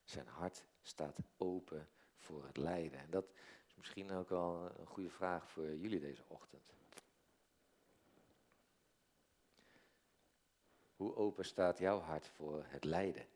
Zijn 0.04 0.26
hart 0.26 0.66
staat 0.82 1.18
open 1.36 1.88
voor 2.18 2.46
het 2.46 2.56
lijden. 2.56 2.98
En 2.98 3.10
dat 3.10 3.32
is 3.66 3.74
misschien 3.74 4.10
ook 4.10 4.28
wel 4.28 4.78
een 4.78 4.86
goede 4.86 5.10
vraag 5.10 5.50
voor 5.50 5.76
jullie 5.76 6.00
deze 6.00 6.24
ochtend. 6.28 6.72
Hoe 10.96 11.14
open 11.14 11.44
staat 11.44 11.78
jouw 11.78 11.98
hart 11.98 12.26
voor 12.26 12.64
het 12.66 12.84
lijden? 12.84 13.26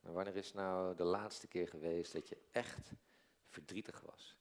Wanneer 0.00 0.36
is 0.36 0.52
nou 0.52 0.96
de 0.96 1.04
laatste 1.04 1.46
keer 1.46 1.68
geweest 1.68 2.12
dat 2.12 2.28
je 2.28 2.38
echt 2.50 2.92
verdrietig 3.46 4.00
was? 4.00 4.36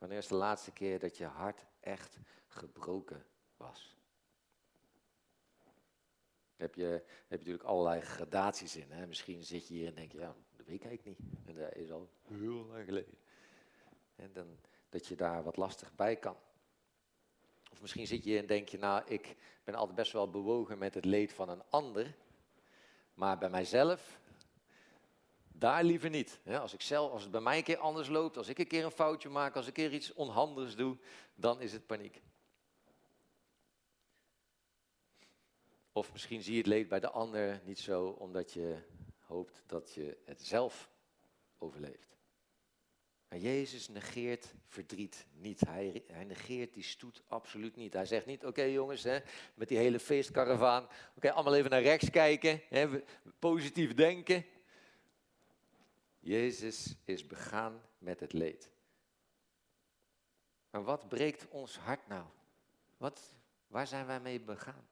Wanneer 0.00 0.18
is 0.18 0.26
de 0.28 0.34
laatste 0.34 0.70
keer 0.70 0.98
dat 0.98 1.16
je 1.16 1.24
hart 1.24 1.66
echt 1.80 2.18
gebroken 2.48 3.26
was? 3.56 3.96
Heb 6.56 6.74
je, 6.74 6.84
heb 7.28 7.28
je 7.28 7.36
natuurlijk 7.36 7.64
allerlei 7.64 8.00
gradaties 8.00 8.76
in. 8.76 8.90
Hè? 8.90 9.06
Misschien 9.06 9.44
zit 9.44 9.68
je 9.68 9.74
hier 9.74 9.86
en 9.86 9.94
denk 9.94 10.12
je, 10.12 10.18
ja, 10.18 10.34
dat 10.56 10.66
weet 10.66 10.84
ik 10.84 11.04
niet. 11.04 11.18
En 11.46 11.54
dat 11.54 11.74
is 11.74 11.90
al 11.90 12.10
heel 12.22 12.64
lang 12.64 12.84
geleden. 12.84 13.14
En 14.16 14.32
dan, 14.32 14.58
dat 14.88 15.06
je 15.06 15.16
daar 15.16 15.42
wat 15.42 15.56
lastig 15.56 15.94
bij 15.94 16.16
kan. 16.16 16.36
Of 17.72 17.80
misschien 17.80 18.06
zit 18.06 18.24
je 18.24 18.30
hier 18.30 18.38
en 18.38 18.46
denk 18.46 18.68
je, 18.68 18.78
nou, 18.78 19.02
ik 19.06 19.36
ben 19.64 19.74
altijd 19.74 19.96
best 19.96 20.12
wel 20.12 20.30
bewogen 20.30 20.78
met 20.78 20.94
het 20.94 21.04
leed 21.04 21.32
van 21.32 21.48
een 21.48 21.62
ander. 21.70 22.14
Maar 23.14 23.38
bij 23.38 23.50
mijzelf, 23.50 24.19
daar 25.60 25.84
liever 25.84 26.10
niet. 26.10 26.40
Als, 26.46 26.74
ik 26.74 26.80
zelf, 26.80 27.12
als 27.12 27.22
het 27.22 27.30
bij 27.30 27.40
mij 27.40 27.56
een 27.56 27.62
keer 27.62 27.78
anders 27.78 28.08
loopt, 28.08 28.36
als 28.36 28.48
ik 28.48 28.58
een 28.58 28.66
keer 28.66 28.84
een 28.84 28.90
foutje 28.90 29.28
maak, 29.28 29.56
als 29.56 29.66
ik 29.66 29.76
een 29.76 29.84
keer 29.84 29.92
iets 29.92 30.12
onhandigs 30.12 30.76
doe, 30.76 30.96
dan 31.34 31.60
is 31.60 31.72
het 31.72 31.86
paniek. 31.86 32.22
Of 35.92 36.12
misschien 36.12 36.42
zie 36.42 36.52
je 36.52 36.58
het 36.58 36.66
leed 36.66 36.88
bij 36.88 37.00
de 37.00 37.10
ander 37.10 37.60
niet 37.64 37.78
zo, 37.78 38.06
omdat 38.06 38.52
je 38.52 38.78
hoopt 39.18 39.62
dat 39.66 39.94
je 39.94 40.16
het 40.24 40.42
zelf 40.42 40.90
overleeft. 41.58 42.16
Maar 43.28 43.38
Jezus 43.38 43.88
negeert 43.88 44.54
verdriet 44.66 45.26
niet. 45.32 45.60
Hij, 45.60 46.04
hij 46.06 46.24
negeert 46.24 46.74
die 46.74 46.82
stoet 46.82 47.22
absoluut 47.26 47.76
niet. 47.76 47.92
Hij 47.92 48.06
zegt 48.06 48.26
niet, 48.26 48.46
oké 48.46 48.62
jongens, 48.62 49.02
hè, 49.02 49.18
met 49.54 49.68
die 49.68 49.78
hele 49.78 50.00
feestkaravaan, 50.00 50.88
oké, 51.16 51.32
allemaal 51.32 51.54
even 51.54 51.70
naar 51.70 51.82
rechts 51.82 52.10
kijken, 52.10 52.62
hè, 52.68 53.02
positief 53.38 53.94
denken. 53.94 54.44
Jezus 56.20 56.96
is 57.04 57.26
begaan 57.26 57.82
met 57.98 58.20
het 58.20 58.32
leed. 58.32 58.70
Maar 60.70 60.84
wat 60.84 61.08
breekt 61.08 61.48
ons 61.48 61.78
hart 61.78 62.06
nou? 62.06 62.26
Wat, 62.96 63.36
waar 63.66 63.86
zijn 63.86 64.06
wij 64.06 64.20
mee 64.20 64.40
begaan? 64.40 64.88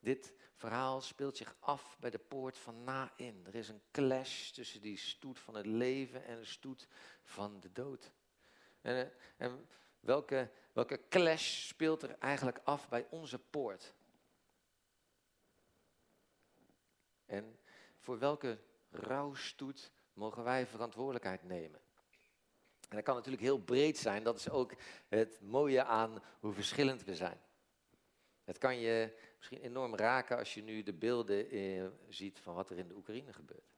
Dit 0.00 0.34
verhaal 0.54 1.00
speelt 1.00 1.36
zich 1.36 1.56
af 1.60 1.96
bij 2.00 2.10
de 2.10 2.18
poort 2.18 2.58
van 2.58 2.84
Nain. 2.84 3.46
Er 3.46 3.54
is 3.54 3.68
een 3.68 3.82
clash 3.90 4.50
tussen 4.50 4.80
die 4.80 4.96
stoet 4.96 5.38
van 5.38 5.54
het 5.54 5.66
leven 5.66 6.24
en 6.24 6.38
de 6.38 6.44
stoet 6.44 6.88
van 7.22 7.60
de 7.60 7.72
dood. 7.72 8.12
En, 8.80 9.06
eh, 9.06 9.12
en 9.36 9.68
welke, 10.00 10.50
welke 10.72 11.08
clash 11.08 11.66
speelt 11.66 12.02
er 12.02 12.18
eigenlijk 12.18 12.60
af 12.64 12.88
bij 12.88 13.06
onze 13.10 13.38
poort? 13.38 13.94
En 17.26 17.58
voor 17.98 18.18
welke 18.18 18.58
rouwstoet 18.90 19.92
mogen 20.12 20.44
wij 20.44 20.66
verantwoordelijkheid 20.66 21.42
nemen? 21.42 21.80
En 22.88 22.96
dat 22.96 23.04
kan 23.04 23.14
natuurlijk 23.14 23.42
heel 23.42 23.58
breed 23.58 23.98
zijn, 23.98 24.22
dat 24.22 24.38
is 24.38 24.50
ook 24.50 24.72
het 25.08 25.40
mooie 25.40 25.84
aan 25.84 26.22
hoe 26.40 26.52
verschillend 26.52 27.04
we 27.04 27.14
zijn. 27.14 27.40
Het 28.44 28.58
kan 28.58 28.78
je 28.78 29.16
misschien 29.36 29.60
enorm 29.60 29.96
raken 29.96 30.38
als 30.38 30.54
je 30.54 30.62
nu 30.62 30.82
de 30.82 30.92
beelden 30.92 31.50
eh, 31.50 31.86
ziet 32.08 32.38
van 32.38 32.54
wat 32.54 32.70
er 32.70 32.78
in 32.78 32.88
de 32.88 32.94
Oekraïne 32.94 33.32
gebeurt. 33.32 33.76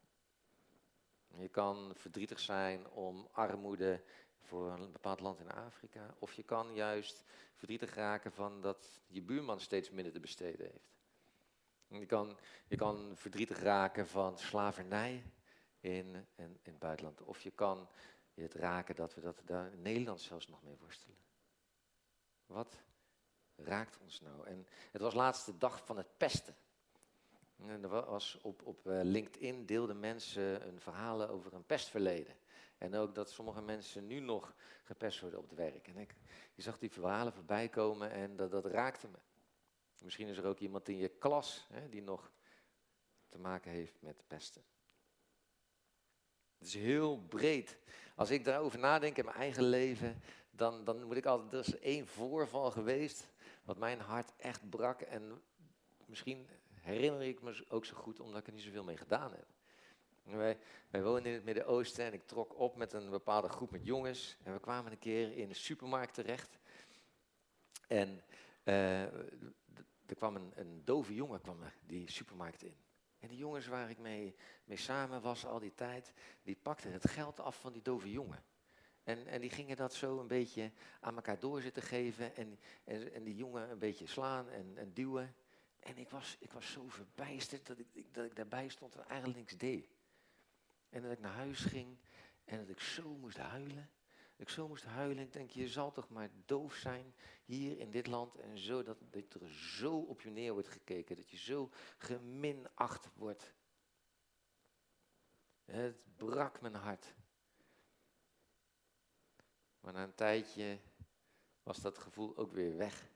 Je 1.38 1.48
kan 1.48 1.92
verdrietig 1.94 2.40
zijn 2.40 2.90
om 2.90 3.28
armoede 3.32 4.02
voor 4.40 4.72
een 4.72 4.92
bepaald 4.92 5.20
land 5.20 5.40
in 5.40 5.50
Afrika. 5.50 6.14
Of 6.18 6.32
je 6.32 6.42
kan 6.42 6.74
juist 6.74 7.24
verdrietig 7.54 7.94
raken 7.94 8.32
van 8.32 8.60
dat 8.60 9.00
je 9.06 9.22
buurman 9.22 9.60
steeds 9.60 9.90
minder 9.90 10.12
te 10.12 10.20
besteden 10.20 10.66
heeft. 10.66 10.99
Je 11.98 12.06
kan, 12.06 12.36
je 12.66 12.76
kan 12.76 13.12
verdrietig 13.16 13.58
raken 13.58 14.06
van 14.06 14.38
slavernij 14.38 15.24
in, 15.80 16.26
in, 16.36 16.58
het 16.62 16.78
buitenland. 16.78 17.22
Of 17.22 17.40
je 17.40 17.50
kan 17.50 17.88
het 18.34 18.54
raken 18.54 18.94
dat 18.94 19.14
we 19.14 19.20
dat 19.20 19.42
daar 19.44 19.72
in 19.72 19.82
Nederland 19.82 20.20
zelfs 20.20 20.48
nog 20.48 20.62
mee 20.62 20.76
worstelen. 20.80 21.16
Wat 22.46 22.82
raakt 23.56 23.98
ons 23.98 24.20
nou? 24.20 24.46
En 24.46 24.66
het 24.90 25.00
was 25.00 25.14
laatste 25.14 25.58
dag 25.58 25.84
van 25.84 25.96
het 25.96 26.16
pesten. 26.16 26.56
En 27.56 27.82
er 27.82 27.88
was 27.88 28.38
op, 28.42 28.62
op 28.66 28.86
eh, 28.86 29.00
LinkedIn 29.02 29.66
deelden 29.66 30.00
mensen 30.00 30.62
hun 30.62 30.80
verhalen 30.80 31.28
over 31.28 31.54
een 31.54 31.66
pestverleden. 31.66 32.34
En 32.78 32.94
ook 32.94 33.14
dat 33.14 33.30
sommige 33.30 33.62
mensen 33.62 34.06
nu 34.06 34.20
nog 34.20 34.54
gepest 34.84 35.20
worden 35.20 35.38
op 35.38 35.48
het 35.48 35.58
werk. 35.58 35.88
En 35.88 35.96
ik, 35.96 36.14
je 36.54 36.62
zag 36.62 36.78
die 36.78 36.90
verhalen 36.90 37.32
voorbij 37.32 37.68
komen 37.68 38.10
en 38.10 38.36
dat, 38.36 38.50
dat 38.50 38.66
raakte 38.66 39.08
me. 39.08 39.18
Misschien 40.00 40.28
is 40.28 40.36
er 40.36 40.46
ook 40.46 40.58
iemand 40.58 40.88
in 40.88 40.96
je 40.96 41.08
klas 41.08 41.66
hè, 41.68 41.88
die 41.88 42.02
nog 42.02 42.32
te 43.28 43.38
maken 43.38 43.70
heeft 43.70 44.02
met 44.02 44.22
pesten. 44.26 44.62
Het 46.58 46.68
is 46.68 46.74
heel 46.74 47.18
breed. 47.18 47.78
Als 48.14 48.30
ik 48.30 48.44
daarover 48.44 48.78
nadenk 48.78 49.16
in 49.16 49.24
mijn 49.24 49.36
eigen 49.36 49.62
leven, 49.62 50.22
dan, 50.50 50.84
dan 50.84 51.04
moet 51.04 51.16
ik 51.16 51.26
altijd, 51.26 51.52
er 51.52 51.74
is 51.74 51.78
één 51.78 52.06
voorval 52.06 52.70
geweest 52.70 53.28
wat 53.64 53.78
mijn 53.78 54.00
hart 54.00 54.32
echt 54.36 54.70
brak. 54.70 55.00
En 55.00 55.42
misschien 56.06 56.48
herinner 56.70 57.22
ik 57.22 57.42
me 57.42 57.64
ook 57.68 57.84
zo 57.84 57.96
goed 57.96 58.20
omdat 58.20 58.40
ik 58.40 58.46
er 58.46 58.52
niet 58.52 58.62
zoveel 58.62 58.84
mee 58.84 58.96
gedaan 58.96 59.30
heb. 59.30 59.46
Wij, 60.22 60.58
wij 60.90 61.02
woonden 61.02 61.26
in 61.26 61.32
het 61.32 61.44
Midden-Oosten 61.44 62.04
en 62.04 62.12
ik 62.12 62.26
trok 62.26 62.58
op 62.58 62.76
met 62.76 62.92
een 62.92 63.10
bepaalde 63.10 63.48
groep 63.48 63.70
met 63.70 63.86
jongens. 63.86 64.36
En 64.42 64.52
we 64.52 64.60
kwamen 64.60 64.92
een 64.92 64.98
keer 64.98 65.36
in 65.36 65.48
de 65.48 65.54
supermarkt 65.54 66.14
terecht. 66.14 66.58
En 67.88 68.22
uh, 68.64 69.04
er 70.10 70.16
kwam 70.16 70.36
een, 70.36 70.52
een 70.54 70.84
dove 70.84 71.14
jongen 71.14 71.40
kwam 71.40 71.58
die 71.86 72.10
supermarkt 72.10 72.62
in. 72.62 72.76
En 73.18 73.28
die 73.28 73.38
jongens 73.38 73.66
waar 73.66 73.90
ik 73.90 73.98
mee, 73.98 74.36
mee 74.64 74.76
samen 74.76 75.22
was 75.22 75.46
al 75.46 75.58
die 75.58 75.74
tijd, 75.74 76.12
die 76.42 76.56
pakten 76.56 76.92
het 76.92 77.10
geld 77.10 77.40
af 77.40 77.60
van 77.60 77.72
die 77.72 77.82
dove 77.82 78.10
jongen. 78.10 78.44
En, 79.02 79.26
en 79.26 79.40
die 79.40 79.50
gingen 79.50 79.76
dat 79.76 79.94
zo 79.94 80.20
een 80.20 80.26
beetje 80.26 80.72
aan 81.00 81.14
elkaar 81.14 81.38
door 81.38 81.60
zitten 81.60 81.82
geven. 81.82 82.36
En, 82.36 82.58
en, 82.84 83.12
en 83.12 83.24
die 83.24 83.36
jongen 83.36 83.70
een 83.70 83.78
beetje 83.78 84.06
slaan 84.06 84.48
en, 84.48 84.72
en 84.76 84.92
duwen. 84.92 85.34
En 85.80 85.98
ik 85.98 86.10
was, 86.10 86.36
ik 86.38 86.52
was 86.52 86.72
zo 86.72 86.88
verbijsterd 86.88 87.66
dat 87.66 87.78
ik, 87.78 88.14
dat 88.14 88.24
ik 88.24 88.36
daarbij 88.36 88.68
stond 88.68 88.94
en 88.96 89.08
eigenlijk 89.08 89.38
niks 89.38 89.56
deed. 89.56 89.88
En 90.88 91.02
dat 91.02 91.12
ik 91.12 91.20
naar 91.20 91.34
huis 91.34 91.60
ging 91.60 91.98
en 92.44 92.58
dat 92.58 92.68
ik 92.68 92.80
zo 92.80 93.16
moest 93.16 93.36
huilen. 93.36 93.90
Ik 94.40 94.48
zo 94.48 94.68
moest 94.68 94.84
huilen. 94.84 95.24
Ik 95.24 95.32
denk, 95.32 95.50
je 95.50 95.68
zal 95.68 95.92
toch 95.92 96.08
maar 96.08 96.30
doof 96.44 96.74
zijn 96.74 97.14
hier 97.44 97.78
in 97.78 97.90
dit 97.90 98.06
land. 98.06 98.36
En 98.36 98.58
zo 98.58 98.82
dat, 98.82 98.98
dat 99.10 99.34
er 99.34 99.48
zo 99.48 99.98
op 99.98 100.20
je 100.20 100.30
neer 100.30 100.52
wordt 100.52 100.68
gekeken. 100.68 101.16
Dat 101.16 101.30
je 101.30 101.36
zo 101.36 101.70
geminacht 101.98 103.08
wordt. 103.14 103.54
Het 105.64 105.96
brak 106.16 106.60
mijn 106.60 106.74
hart. 106.74 107.14
Maar 109.80 109.92
na 109.92 110.02
een 110.02 110.14
tijdje 110.14 110.78
was 111.62 111.80
dat 111.80 111.98
gevoel 111.98 112.36
ook 112.36 112.52
weer 112.52 112.76
weg. 112.76 113.10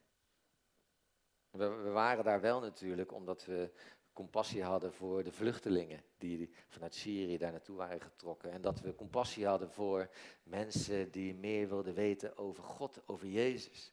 We, 1.50 1.68
we, 1.68 1.90
waren 1.90 2.24
daar 2.24 2.40
wel 2.40 2.60
natuurlijk 2.60 3.12
omdat 3.12 3.44
we 3.44 3.72
compassie 4.14 4.62
hadden 4.62 4.92
voor 4.92 5.24
de 5.24 5.32
vluchtelingen 5.32 6.02
die 6.18 6.50
vanuit 6.68 6.94
Syrië 6.94 7.38
daar 7.38 7.50
naartoe 7.50 7.76
waren 7.76 8.00
getrokken. 8.00 8.52
En 8.52 8.60
dat 8.60 8.80
we 8.80 8.94
compassie 8.94 9.46
hadden 9.46 9.70
voor 9.70 10.10
mensen 10.42 11.10
die 11.10 11.34
meer 11.34 11.68
wilden 11.68 11.94
weten 11.94 12.36
over 12.36 12.62
God, 12.62 13.02
over 13.06 13.26
Jezus. 13.26 13.92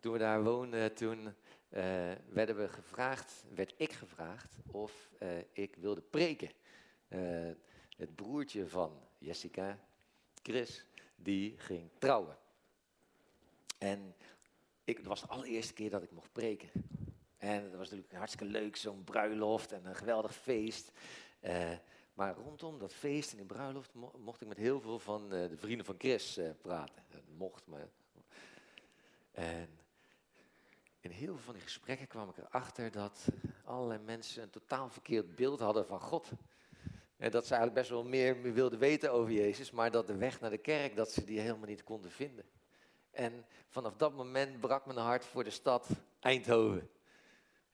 Toen 0.00 0.12
we 0.12 0.18
daar 0.18 0.44
woonden, 0.44 0.94
toen 0.94 1.24
uh, 1.24 1.32
werden 2.28 2.56
we 2.56 2.68
gevraagd, 2.68 3.44
werd 3.54 3.74
ik 3.76 3.92
gevraagd 3.92 4.56
of 4.66 5.10
uh, 5.22 5.28
ik 5.52 5.76
wilde 5.76 6.02
preken. 6.02 6.50
Uh, 7.08 7.50
het 7.96 8.14
broertje 8.14 8.68
van 8.68 9.00
Jessica, 9.18 9.78
Chris, 10.42 10.86
die 11.16 11.58
ging 11.58 11.90
trouwen. 11.98 12.36
En 13.78 14.14
ik, 14.84 14.96
het 14.96 15.06
was 15.06 15.20
de 15.20 15.26
allereerste 15.28 15.72
keer 15.72 15.90
dat 15.90 16.02
ik 16.02 16.10
mocht 16.10 16.32
preken. 16.32 16.70
En 17.44 17.62
dat 17.62 17.78
was 17.78 17.90
natuurlijk 17.90 18.12
hartstikke 18.12 18.52
leuk, 18.52 18.76
zo'n 18.76 19.04
bruiloft 19.04 19.72
en 19.72 19.86
een 19.86 19.96
geweldig 19.96 20.34
feest. 20.34 20.92
Uh, 21.42 21.70
maar 22.14 22.34
rondom 22.34 22.78
dat 22.78 22.92
feest 22.92 23.30
en 23.30 23.36
die 23.36 23.46
bruiloft 23.46 23.94
mocht 24.18 24.40
ik 24.40 24.48
met 24.48 24.56
heel 24.56 24.80
veel 24.80 24.98
van 24.98 25.22
uh, 25.24 25.48
de 25.48 25.56
vrienden 25.56 25.86
van 25.86 25.94
Chris 25.98 26.38
uh, 26.38 26.50
praten. 26.62 27.02
Dat 27.08 27.22
mocht, 27.36 27.66
maar... 27.66 27.88
En 29.32 29.68
in 31.00 31.10
heel 31.10 31.34
veel 31.34 31.44
van 31.44 31.54
die 31.54 31.62
gesprekken 31.62 32.06
kwam 32.06 32.28
ik 32.28 32.36
erachter 32.36 32.90
dat 32.90 33.26
allerlei 33.64 34.00
mensen 34.02 34.42
een 34.42 34.50
totaal 34.50 34.88
verkeerd 34.88 35.34
beeld 35.34 35.60
hadden 35.60 35.86
van 35.86 36.00
God. 36.00 36.30
En 37.16 37.30
dat 37.30 37.46
ze 37.46 37.54
eigenlijk 37.54 37.80
best 37.80 37.90
wel 37.90 38.04
meer 38.04 38.52
wilden 38.52 38.78
weten 38.78 39.12
over 39.12 39.32
Jezus, 39.32 39.70
maar 39.70 39.90
dat 39.90 40.06
de 40.06 40.16
weg 40.16 40.40
naar 40.40 40.50
de 40.50 40.58
kerk, 40.58 40.96
dat 40.96 41.12
ze 41.12 41.24
die 41.24 41.40
helemaal 41.40 41.68
niet 41.68 41.84
konden 41.84 42.10
vinden. 42.10 42.44
En 43.10 43.46
vanaf 43.68 43.96
dat 43.96 44.14
moment 44.14 44.60
brak 44.60 44.86
mijn 44.86 44.98
hart 44.98 45.24
voor 45.24 45.44
de 45.44 45.50
stad 45.50 45.88
Eindhoven. 46.20 46.88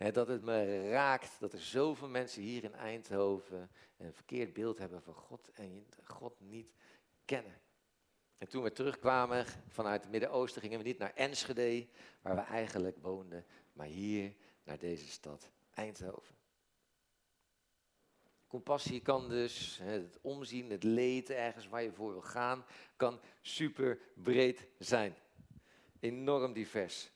Dat 0.09 0.29
het 0.29 0.43
me 0.43 0.89
raakt 0.91 1.41
dat 1.41 1.53
er 1.53 1.61
zoveel 1.61 2.09
mensen 2.09 2.43
hier 2.43 2.65
in 2.65 2.75
Eindhoven 2.75 3.71
een 3.97 4.13
verkeerd 4.13 4.53
beeld 4.53 4.79
hebben 4.79 5.03
van 5.03 5.15
God 5.15 5.51
en 5.51 5.87
God 6.05 6.41
niet 6.41 6.75
kennen. 7.25 7.61
En 8.39 8.49
toen 8.49 8.63
we 8.63 8.73
terugkwamen 8.73 9.47
vanuit 9.69 10.03
het 10.03 10.11
Midden-Oosten 10.11 10.63
gingen 10.63 10.79
we 10.79 10.85
niet 10.85 10.99
naar 10.99 11.15
Enschede, 11.15 11.89
waar 12.23 12.35
we 12.35 12.41
eigenlijk 12.41 12.99
woonden, 13.01 13.47
maar 13.73 13.87
hier 13.87 14.35
naar 14.63 14.79
deze 14.79 15.09
stad 15.09 15.51
Eindhoven. 15.71 16.35
Compassie 18.47 19.01
kan 19.01 19.29
dus, 19.29 19.79
het 19.83 20.19
omzien, 20.21 20.71
het 20.71 20.83
leed 20.83 21.31
ergens 21.31 21.69
waar 21.69 21.83
je 21.83 21.93
voor 21.93 22.13
wil 22.13 22.23
gaan, 22.23 22.65
kan 22.97 23.21
super 23.41 23.99
breed 24.15 24.67
zijn. 24.79 25.15
Enorm 26.01 26.53
divers. 26.53 27.11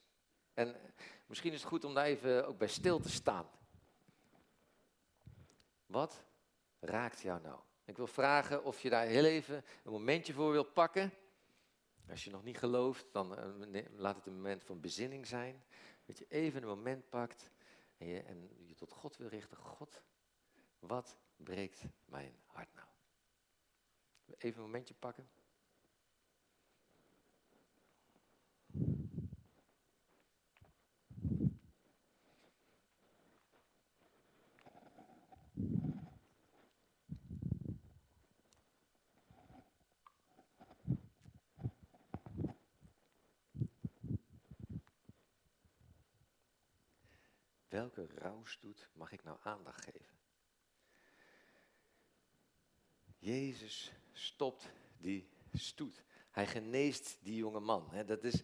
En 0.55 0.77
misschien 1.27 1.53
is 1.53 1.61
het 1.61 1.69
goed 1.69 1.85
om 1.85 1.95
daar 1.95 2.05
even 2.05 2.47
ook 2.47 2.59
bij 2.59 2.69
stil 2.69 3.01
te 3.01 3.11
staan. 3.11 3.47
Wat 5.87 6.25
raakt 6.81 7.21
jou 7.21 7.41
nou? 7.41 7.61
Ik 7.85 7.97
wil 7.97 8.07
vragen 8.07 8.65
of 8.65 8.81
je 8.81 8.91
daar 8.91 9.07
heel 9.07 9.25
even 9.25 9.65
een 9.85 9.93
momentje 9.93 10.33
voor 10.33 10.53
wilt 10.53 10.73
pakken. 10.73 11.13
Als 12.11 12.25
je 12.25 12.31
nog 12.31 12.43
niet 12.43 12.59
gelooft, 12.59 13.07
dan 13.13 13.37
eh, 13.37 13.85
laat 13.97 14.17
het 14.17 14.27
een 14.27 14.35
moment 14.35 14.65
van 14.65 14.81
bezinning 14.81 15.27
zijn. 15.27 15.65
Dat 16.05 16.19
je 16.19 16.27
even 16.29 16.63
een 16.63 16.69
moment 16.69 17.09
pakt 17.09 17.51
en 17.97 18.07
je, 18.07 18.23
en 18.23 18.51
je 18.67 18.75
tot 18.75 18.93
God 18.93 19.17
wil 19.17 19.29
richten. 19.29 19.57
God, 19.57 20.03
wat 20.79 21.19
breekt 21.37 21.83
mijn 22.05 22.37
hart 22.47 22.75
nou? 22.75 22.89
Even 24.39 24.59
een 24.59 24.67
momentje 24.67 24.95
pakken. 24.95 25.29
Welke 47.75 48.07
rouwstoet 48.15 48.89
mag 48.93 49.13
ik 49.13 49.25
nou 49.25 49.39
aandacht 49.43 49.85
geven? 49.85 50.15
Jezus 53.19 53.93
stopt 54.13 54.73
die 54.99 55.29
stoet. 55.53 56.05
Hij 56.31 56.47
geneest 56.47 57.19
die 57.21 57.37
jonge 57.37 57.61
man. 57.61 58.05
Dat 58.07 58.25
is, 58.25 58.43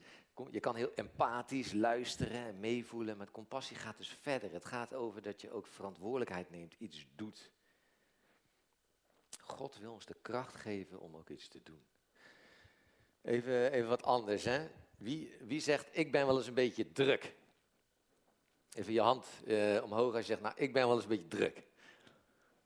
je 0.51 0.61
kan 0.61 0.75
heel 0.75 0.93
empathisch 0.95 1.73
luisteren 1.73 2.47
en 2.47 2.61
meevoelen, 2.61 3.17
maar 3.17 3.31
compassie 3.31 3.77
gaat 3.77 3.97
dus 3.97 4.17
verder. 4.21 4.53
Het 4.53 4.65
gaat 4.65 4.95
over 4.95 5.23
dat 5.23 5.41
je 5.41 5.51
ook 5.51 5.67
verantwoordelijkheid 5.67 6.51
neemt, 6.51 6.75
iets 6.79 7.07
doet. 7.15 7.51
God 9.41 9.79
wil 9.79 9.93
ons 9.93 10.07
de 10.07 10.17
kracht 10.23 10.55
geven 10.55 11.01
om 11.01 11.17
ook 11.17 11.29
iets 11.29 11.49
te 11.49 11.61
doen. 11.63 11.83
Even, 13.23 13.73
even 13.73 13.89
wat 13.89 14.03
anders, 14.03 14.45
hè? 14.45 14.69
Wie, 14.97 15.37
wie 15.41 15.61
zegt, 15.61 15.89
ik 15.93 16.13
ben 16.13 16.27
wel 16.27 16.37
eens 16.37 16.47
een 16.47 16.55
beetje 16.55 16.93
druk? 16.93 17.35
Even 18.73 18.93
je 18.93 19.01
hand 19.01 19.27
uh, 19.45 19.83
omhoog 19.83 20.15
als 20.15 20.27
je 20.27 20.33
zegt, 20.33 20.41
nou, 20.41 20.55
ik 20.57 20.73
ben 20.73 20.87
wel 20.87 20.95
eens 20.95 21.03
een 21.03 21.09
beetje 21.09 21.29
druk. 21.29 21.57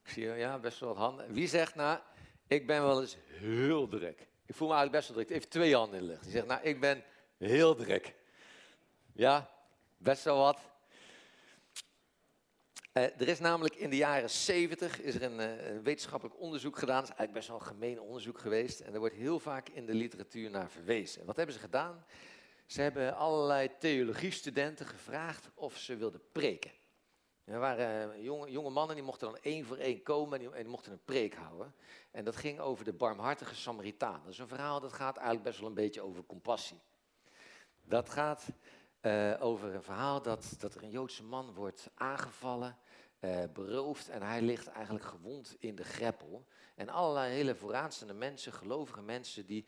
Ik 0.02 0.10
zie 0.10 0.24
ja, 0.24 0.58
best 0.58 0.80
wel 0.80 0.88
wat 0.88 0.98
handen. 0.98 1.32
Wie 1.32 1.48
zegt, 1.48 1.74
nou, 1.74 2.00
ik 2.46 2.66
ben 2.66 2.82
wel 2.82 3.00
eens 3.00 3.16
heel 3.26 3.88
druk. 3.88 4.26
Ik 4.46 4.54
voel 4.54 4.68
me 4.68 4.74
eigenlijk 4.74 5.04
best 5.04 5.08
wel 5.08 5.24
druk. 5.24 5.36
Even 5.36 5.50
twee 5.50 5.74
handen 5.74 6.00
in 6.00 6.06
de 6.06 6.10
lucht. 6.10 6.22
Die 6.22 6.32
zegt, 6.32 6.46
nou, 6.46 6.62
ik 6.62 6.80
ben 6.80 7.04
heel 7.38 7.74
druk. 7.74 8.14
Ja, 9.12 9.50
best 9.96 10.24
wel 10.24 10.38
wat. 10.38 10.58
Uh, 12.92 13.02
er 13.02 13.28
is 13.28 13.40
namelijk 13.40 13.74
in 13.74 13.90
de 13.90 13.96
jaren 13.96 14.30
70 14.30 15.00
is 15.00 15.14
er 15.14 15.22
een, 15.22 15.40
uh, 15.40 15.66
een, 15.66 15.82
wetenschappelijk 15.82 16.40
onderzoek 16.40 16.78
gedaan. 16.78 17.00
Het 17.00 17.10
is 17.10 17.16
eigenlijk 17.16 17.38
best 17.38 17.48
wel 17.48 17.56
een 17.56 17.74
gemeen 17.76 18.00
onderzoek 18.00 18.38
geweest. 18.38 18.80
En 18.80 18.92
er 18.92 18.98
wordt 18.98 19.14
heel 19.14 19.38
vaak 19.38 19.68
in 19.68 19.86
de 19.86 19.94
literatuur 19.94 20.50
naar 20.50 20.70
verwezen. 20.70 21.24
Wat 21.24 21.36
hebben 21.36 21.54
ze 21.54 21.60
gedaan? 21.60 22.04
Ze 22.66 22.80
hebben 22.80 23.16
allerlei 23.16 23.70
theologiestudenten 23.78 24.86
gevraagd 24.86 25.50
of 25.54 25.76
ze 25.76 25.96
wilden 25.96 26.22
preken. 26.32 26.70
Er 27.44 27.58
waren 27.58 28.12
eh, 28.12 28.22
jonge, 28.22 28.50
jonge 28.50 28.70
mannen 28.70 28.96
die 28.96 29.04
mochten 29.04 29.28
dan 29.28 29.38
één 29.42 29.64
voor 29.64 29.76
één 29.76 30.02
komen 30.02 30.52
en 30.52 30.62
die, 30.62 30.70
mochten 30.70 30.92
een 30.92 31.04
preek 31.04 31.34
houden. 31.34 31.74
En 32.10 32.24
dat 32.24 32.36
ging 32.36 32.60
over 32.60 32.84
de 32.84 32.92
barmhartige 32.92 33.54
Samaritaan. 33.54 34.20
Dat 34.24 34.32
is 34.32 34.38
een 34.38 34.48
verhaal 34.48 34.80
dat 34.80 34.92
gaat 34.92 35.16
eigenlijk 35.16 35.46
best 35.46 35.58
wel 35.58 35.68
een 35.68 35.74
beetje 35.74 36.02
over 36.02 36.24
compassie. 36.26 36.80
Dat 37.84 38.10
gaat 38.10 38.48
uh, 39.02 39.34
over 39.40 39.74
een 39.74 39.82
verhaal 39.82 40.22
dat, 40.22 40.54
dat 40.58 40.74
er 40.74 40.82
een 40.82 40.90
Joodse 40.90 41.24
man 41.24 41.54
wordt 41.54 41.90
aangevallen, 41.94 42.78
uh, 43.20 43.44
beroofd 43.52 44.08
en 44.08 44.22
hij 44.22 44.42
ligt 44.42 44.66
eigenlijk 44.66 45.04
gewond 45.04 45.56
in 45.58 45.74
de 45.74 45.84
greppel. 45.84 46.46
En 46.74 46.88
allerlei 46.88 47.32
hele 47.32 47.54
vooraanstaande 47.54 48.14
mensen, 48.14 48.52
gelovige 48.52 49.02
mensen, 49.02 49.46
die 49.46 49.64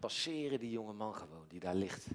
passeren 0.00 0.58
die 0.58 0.70
jonge 0.70 0.92
man 0.92 1.14
gewoon, 1.14 1.44
die 1.48 1.60
daar 1.60 1.74
ligt. 1.74 2.06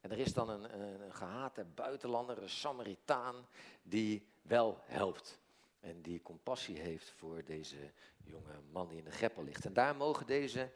En 0.00 0.10
er 0.10 0.18
is 0.18 0.32
dan 0.32 0.48
een, 0.48 0.80
een 0.80 1.12
gehate 1.14 1.64
buitenlander, 1.64 2.42
een 2.42 2.48
Samaritaan, 2.48 3.46
die 3.82 4.26
wel 4.42 4.78
helpt. 4.82 5.38
En 5.80 6.02
die 6.02 6.22
compassie 6.22 6.78
heeft 6.78 7.10
voor 7.16 7.44
deze 7.44 7.76
jonge 8.24 8.60
man 8.72 8.88
die 8.88 8.98
in 8.98 9.04
de 9.04 9.10
greppel 9.10 9.44
ligt. 9.44 9.64
En 9.64 9.72
daar 9.72 9.96
mogen 9.96 10.26
deze 10.26 10.70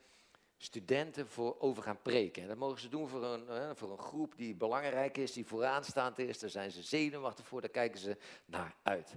studenten 0.63 1.29
voor 1.29 1.57
over 1.59 1.83
gaan 1.83 2.03
preken. 2.03 2.43
En 2.43 2.49
dat 2.49 2.57
mogen 2.57 2.81
ze 2.81 2.89
doen 2.89 3.09
voor 3.09 3.25
een, 3.25 3.77
voor 3.77 3.91
een 3.91 3.99
groep 3.99 4.37
die 4.37 4.55
belangrijk 4.55 5.19
is, 5.19 5.33
die 5.33 5.47
vooraanstaand 5.47 6.19
is. 6.19 6.39
Daar 6.39 6.51
zijn 6.51 6.71
ze 6.71 6.83
zenuwachtig 6.83 7.47
voor, 7.47 7.61
daar 7.61 7.71
kijken 7.71 8.01
ze 8.01 8.17
naar 8.45 8.75
uit. 8.83 9.11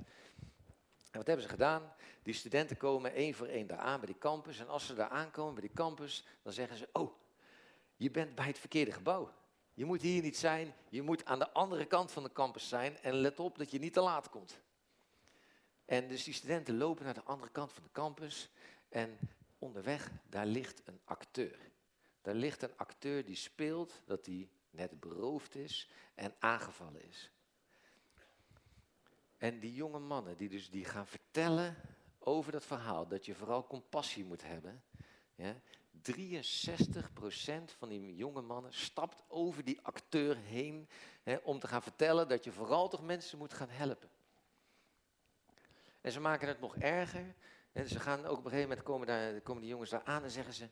En 1.12 1.20
wat 1.20 1.28
hebben 1.28 1.46
ze 1.46 1.52
gedaan? 1.52 1.94
Die 2.22 2.34
studenten 2.34 2.78
komen 2.78 3.14
één 3.14 3.34
voor 3.34 3.48
één 3.48 3.68
daar 3.68 3.78
aan 3.78 4.00
bij 4.00 4.08
die 4.08 4.18
campus. 4.18 4.60
En 4.60 4.68
als 4.68 4.86
ze 4.86 4.94
daar 4.94 5.10
aankomen 5.10 5.54
bij 5.54 5.64
die 5.64 5.74
campus, 5.74 6.26
dan 6.42 6.54
zeggen 6.54 6.78
ze: 6.78 6.90
Oh, 6.92 7.14
je 7.96 8.12
bent 8.12 8.36
bij 8.36 8.46
het 8.46 8.60
verkeerde 8.60 8.92
gebouw. 8.92 9.32
Je 9.74 9.86
moet 9.86 10.02
hier 10.02 10.22
niet 10.22 10.38
zijn, 10.38 10.74
je 10.90 11.02
moet 11.02 11.26
aan 11.26 11.40
de 11.40 11.52
andere 11.52 11.86
kant 11.86 12.12
van 12.12 12.24
de 12.24 12.32
campus 12.32 12.68
zijn 12.68 12.98
en 12.98 13.14
let 13.14 13.40
op 13.40 13.58
dat 13.58 13.72
je 13.72 13.80
niet 13.80 13.94
te 13.94 14.02
laat 14.02 14.30
komt. 14.30 14.60
En 15.86 16.08
dus 16.08 16.24
die 16.24 16.34
studenten 16.34 16.78
lopen 16.78 17.06
naar 17.06 17.14
de 17.14 17.24
andere 17.24 17.52
kant 17.52 17.74
van 17.74 17.84
de 17.84 17.92
campus 17.92 18.50
en 18.90 19.18
onderweg, 19.64 20.12
daar 20.30 20.46
ligt 20.46 20.82
een 20.86 21.00
acteur. 21.04 21.72
Daar 22.22 22.36
ligt 22.36 22.62
een 22.62 22.78
acteur 22.78 23.26
die 23.26 23.36
speelt 23.36 24.02
dat 24.06 24.26
hij 24.26 24.50
net 24.70 25.00
beroofd 25.00 25.56
is 25.56 25.90
en 26.16 26.36
aangevallen 26.40 27.08
is. 27.08 27.32
En 29.38 29.60
die 29.60 29.74
jonge 29.74 30.00
mannen 30.00 30.38
die 30.38 30.50
dus 30.50 30.70
die 30.70 30.86
gaan 30.86 31.08
vertellen 31.08 31.76
over 32.20 32.52
dat 32.52 32.66
verhaal, 32.66 33.08
dat 33.08 33.26
je 33.26 33.36
vooral 33.36 33.68
compassie 33.68 34.26
moet 34.26 34.44
hebben, 34.44 34.84
ja, 35.36 35.62
63% 36.02 37.74
van 37.78 37.90
die 37.90 38.16
jonge 38.16 38.42
mannen 38.42 38.74
stapt 38.74 39.24
over 39.28 39.64
die 39.64 39.80
acteur 39.82 40.38
heen 40.38 40.90
hè, 41.24 41.36
om 41.36 41.60
te 41.60 41.68
gaan 41.68 41.82
vertellen 41.82 42.28
dat 42.28 42.44
je 42.44 42.52
vooral 42.52 42.90
toch 42.90 43.04
mensen 43.04 43.38
moet 43.38 43.54
gaan 43.54 43.70
helpen. 43.70 44.10
En 46.02 46.12
ze 46.12 46.20
maken 46.20 46.48
het 46.48 46.60
nog 46.60 46.76
erger. 46.78 47.36
En 47.74 47.88
ze 47.88 48.00
gaan 48.00 48.26
ook 48.26 48.38
op 48.38 48.46
een 48.46 48.52
gegeven 48.52 48.70
moment 48.70 48.86
komen, 48.88 49.08
daar, 49.08 49.42
komen 49.42 49.62
die 49.62 49.72
jongens 49.72 49.90
daar 49.90 50.04
aan 50.04 50.24
en 50.24 50.32
zeggen 50.32 50.54
ze: 50.54 50.70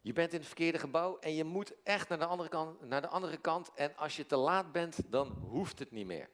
Je 0.00 0.12
bent 0.12 0.32
in 0.32 0.38
het 0.38 0.46
verkeerde 0.46 0.78
gebouw 0.78 1.18
en 1.18 1.34
je 1.34 1.44
moet 1.44 1.82
echt 1.82 2.08
naar 2.08 2.18
de 2.18 2.26
andere 2.26 2.48
kant. 2.48 2.80
Naar 2.80 3.00
de 3.00 3.08
andere 3.08 3.36
kant 3.36 3.70
en 3.74 3.96
als 3.96 4.16
je 4.16 4.26
te 4.26 4.36
laat 4.36 4.72
bent, 4.72 4.98
dan 5.06 5.28
hoeft 5.28 5.78
het 5.78 5.90
niet 5.90 6.06
meer. 6.06 6.28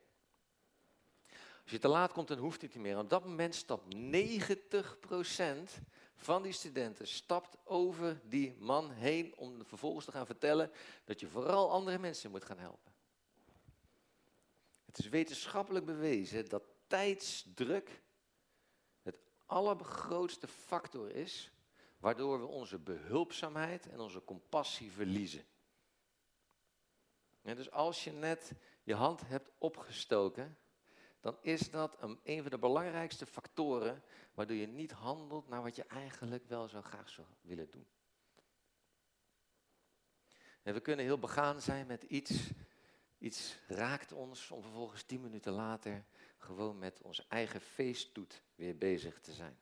Als 1.62 1.70
je 1.70 1.78
te 1.78 1.88
laat 1.88 2.12
komt, 2.12 2.28
dan 2.28 2.38
hoeft 2.38 2.62
het 2.62 2.74
niet 2.74 2.82
meer. 2.82 2.98
op 2.98 3.10
dat 3.10 3.24
moment 3.24 3.54
stapt 3.54 3.94
90% 3.94 3.98
van 6.14 6.42
die 6.42 6.52
studenten 6.52 7.08
stapt 7.08 7.56
over 7.64 8.20
die 8.24 8.56
man 8.58 8.90
heen 8.90 9.36
om 9.36 9.66
vervolgens 9.66 10.04
te 10.04 10.12
gaan 10.12 10.26
vertellen 10.26 10.70
dat 11.04 11.20
je 11.20 11.28
vooral 11.28 11.70
andere 11.70 11.98
mensen 11.98 12.30
moet 12.30 12.44
gaan 12.44 12.58
helpen. 12.58 12.92
Het 14.86 14.98
is 14.98 15.08
wetenschappelijk 15.08 15.84
bewezen 15.84 16.48
dat 16.48 16.62
tijdsdruk 16.86 18.02
allergrootste 19.52 20.48
factor 20.48 21.10
is 21.10 21.52
waardoor 21.98 22.40
we 22.40 22.46
onze 22.46 22.78
behulpzaamheid 22.78 23.88
en 23.88 24.00
onze 24.00 24.24
compassie 24.24 24.92
verliezen. 24.92 25.44
dus 27.42 27.70
als 27.70 28.04
je 28.04 28.12
net 28.12 28.52
je 28.82 28.94
hand 28.94 29.20
hebt 29.26 29.50
opgestoken, 29.58 30.58
dan 31.20 31.36
is 31.40 31.70
dat 31.70 31.96
een, 32.02 32.20
een 32.24 32.42
van 32.42 32.50
de 32.50 32.58
belangrijkste 32.58 33.26
factoren 33.26 34.02
waardoor 34.34 34.56
je 34.56 34.66
niet 34.66 34.92
handelt 34.92 35.48
naar 35.48 35.62
wat 35.62 35.76
je 35.76 35.84
eigenlijk 35.84 36.46
wel 36.46 36.68
zo 36.68 36.82
graag 36.82 37.08
zou 37.08 37.26
willen 37.40 37.70
doen. 37.70 37.86
En 40.62 40.74
we 40.74 40.80
kunnen 40.80 41.04
heel 41.04 41.18
begaan 41.18 41.60
zijn 41.60 41.86
met 41.86 42.02
iets, 42.02 42.50
iets 43.22 43.56
raakt 43.66 44.12
ons 44.12 44.50
om 44.50 44.62
vervolgens 44.62 45.02
tien 45.02 45.20
minuten 45.20 45.52
later 45.52 46.04
gewoon 46.36 46.78
met 46.78 47.00
onze 47.02 47.24
eigen 47.28 47.60
feesttoet 47.60 48.42
weer 48.54 48.78
bezig 48.78 49.20
te 49.20 49.32
zijn. 49.32 49.58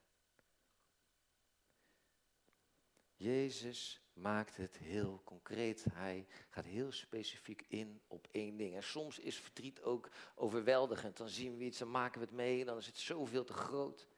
Jezus 3.15 4.01
maakt 4.13 4.57
het 4.57 4.79
heel 4.79 5.21
concreet. 5.25 5.85
Hij 5.93 6.27
gaat 6.49 6.65
heel 6.65 6.93
specifiek 6.93 7.65
in 7.69 8.01
op 8.07 8.29
één 8.31 8.57
ding. 8.57 8.75
En 8.75 8.83
soms 8.83 9.19
is 9.19 9.39
verdriet 9.39 9.83
ook 9.83 10.11
overweldigend. 10.35 11.17
Dan 11.17 11.29
zien 11.29 11.57
we 11.57 11.65
iets, 11.65 11.79
dan 11.79 11.91
maken 11.91 12.21
we 12.21 12.27
het 12.27 12.35
mee 12.35 12.61
en 12.61 12.67
dan 12.67 12.79
is 12.79 12.87
het 12.87 12.99
zoveel 12.99 13.45
te 13.45 13.53
groot. 13.53 14.09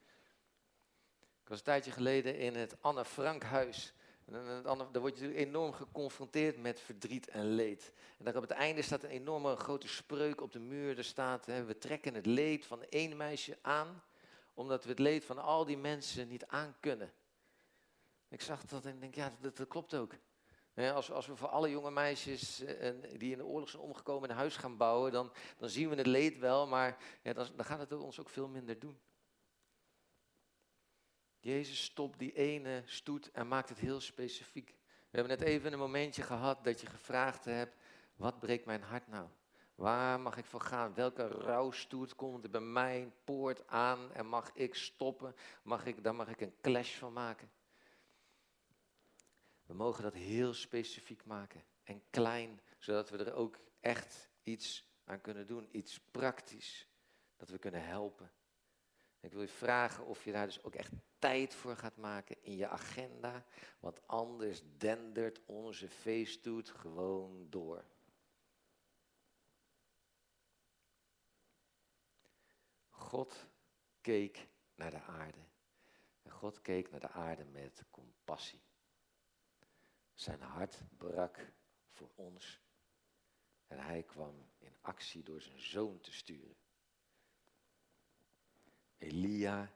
Ik 1.41 1.49
was 1.49 1.57
een 1.57 1.63
tijdje 1.63 1.91
geleden 1.91 2.37
in 2.37 2.55
het 2.55 2.81
Anne 2.81 3.05
Frank 3.05 3.43
huis. 3.43 3.93
Dan, 4.63 4.87
word 4.91 5.17
je 5.17 5.35
enorm 5.35 5.73
geconfronteerd 5.73 6.61
met 6.61 6.79
verdriet 6.79 7.27
en 7.27 7.45
leed. 7.45 7.93
En 8.17 8.25
daar 8.25 8.35
op 8.35 8.41
het 8.41 8.51
einde 8.51 8.81
staat 8.81 9.03
een 9.03 9.09
enorme 9.09 9.55
grote 9.55 9.87
spreuk 9.87 10.41
op 10.41 10.51
de 10.51 10.59
muur. 10.59 10.97
Er 10.97 11.03
staat, 11.03 11.45
hè, 11.45 11.63
we 11.63 11.77
trekken 11.77 12.13
het 12.13 12.25
leed 12.25 12.65
van 12.65 12.83
één 12.83 13.17
meisje 13.17 13.57
aan, 13.61 14.03
omdat 14.53 14.83
we 14.83 14.89
het 14.89 14.99
leed 14.99 15.25
van 15.25 15.37
al 15.37 15.65
die 15.65 15.77
mensen 15.77 16.27
niet 16.27 16.47
aankunnen. 16.47 17.13
Ik 18.29 18.41
zag 18.41 18.65
dat 18.65 18.85
en 18.85 18.99
denk, 18.99 19.15
ja, 19.15 19.31
dat, 19.39 19.57
dat 19.57 19.67
klopt 19.67 19.93
ook. 19.93 20.13
Als, 20.75 21.11
als, 21.11 21.27
we 21.27 21.35
voor 21.35 21.47
alle 21.47 21.69
jonge 21.69 21.91
meisjes 21.91 22.59
eh, 22.59 22.91
die 23.17 23.31
in 23.31 23.37
de 23.37 23.45
oorlog 23.45 23.69
zijn 23.69 23.83
omgekomen 23.83 24.29
een 24.29 24.35
huis 24.35 24.55
gaan 24.55 24.77
bouwen, 24.77 25.11
dan, 25.11 25.31
dan 25.57 25.69
zien 25.69 25.89
we 25.89 25.95
het 25.95 26.05
leed 26.05 26.37
wel, 26.37 26.67
maar 26.67 26.97
ja, 27.23 27.33
dan, 27.33 27.47
dan 27.55 27.65
gaat 27.65 27.79
het 27.79 27.93
ons 27.93 28.19
ook 28.19 28.29
veel 28.29 28.47
minder 28.47 28.79
doen. 28.79 28.99
Jezus 31.43 31.83
stopt 31.83 32.19
die 32.19 32.33
ene 32.33 32.81
stoet 32.85 33.31
en 33.31 33.47
maakt 33.47 33.69
het 33.69 33.79
heel 33.79 33.99
specifiek. 33.99 34.67
We 35.09 35.19
hebben 35.19 35.37
net 35.37 35.47
even 35.47 35.73
een 35.73 35.79
momentje 35.79 36.21
gehad 36.21 36.63
dat 36.63 36.81
je 36.81 36.87
gevraagd 36.87 37.45
hebt, 37.45 37.75
wat 38.15 38.39
breekt 38.39 38.65
mijn 38.65 38.81
hart 38.81 39.07
nou? 39.07 39.27
Waar 39.75 40.19
mag 40.19 40.37
ik 40.37 40.45
voor 40.45 40.61
gaan? 40.61 40.93
Welke 40.93 41.27
rouwstoet 41.27 42.15
komt 42.15 42.43
er 42.43 42.49
bij 42.49 42.61
mijn 42.61 43.13
poort 43.23 43.67
aan 43.67 44.13
en 44.13 44.25
mag 44.25 44.51
ik 44.53 44.75
stoppen? 44.75 45.35
Mag 45.63 45.85
ik, 45.85 46.03
daar 46.03 46.15
mag 46.15 46.29
ik 46.29 46.41
een 46.41 46.55
clash 46.61 46.97
van 46.97 47.13
maken. 47.13 47.51
We 49.65 49.73
mogen 49.73 50.03
dat 50.03 50.13
heel 50.13 50.53
specifiek 50.53 51.25
maken 51.25 51.63
en 51.83 52.01
klein, 52.09 52.61
zodat 52.77 53.09
we 53.09 53.17
er 53.17 53.33
ook 53.33 53.59
echt 53.79 54.29
iets 54.43 54.87
aan 55.05 55.21
kunnen 55.21 55.47
doen, 55.47 55.69
iets 55.71 55.99
praktisch, 55.99 56.87
dat 57.37 57.49
we 57.49 57.57
kunnen 57.57 57.85
helpen. 57.85 58.31
Ik 59.23 59.31
wil 59.31 59.41
je 59.41 59.47
vragen 59.47 60.05
of 60.05 60.23
je 60.23 60.31
daar 60.31 60.45
dus 60.45 60.63
ook 60.63 60.75
echt 60.75 60.91
tijd 61.19 61.53
voor 61.53 61.75
gaat 61.75 61.97
maken 61.97 62.43
in 62.43 62.55
je 62.55 62.67
agenda, 62.67 63.45
want 63.79 64.07
anders 64.07 64.61
dendert 64.77 65.41
onze 65.45 65.89
feesttoet 65.89 66.69
gewoon 66.69 67.49
door. 67.49 67.85
God 72.89 73.47
keek 74.01 74.47
naar 74.75 74.91
de 74.91 75.01
aarde. 75.01 75.45
En 76.21 76.31
God 76.31 76.61
keek 76.61 76.91
naar 76.91 76.99
de 76.99 77.09
aarde 77.09 77.45
met 77.45 77.83
compassie. 77.91 78.61
Zijn 80.13 80.41
hart 80.41 80.81
brak 80.97 81.51
voor 81.91 82.09
ons. 82.15 82.61
En 83.67 83.79
hij 83.79 84.03
kwam 84.03 84.49
in 84.57 84.75
actie 84.81 85.23
door 85.23 85.41
zijn 85.41 85.59
zoon 85.59 85.99
te 85.99 86.11
sturen. 86.11 86.55
Elia, 89.03 89.71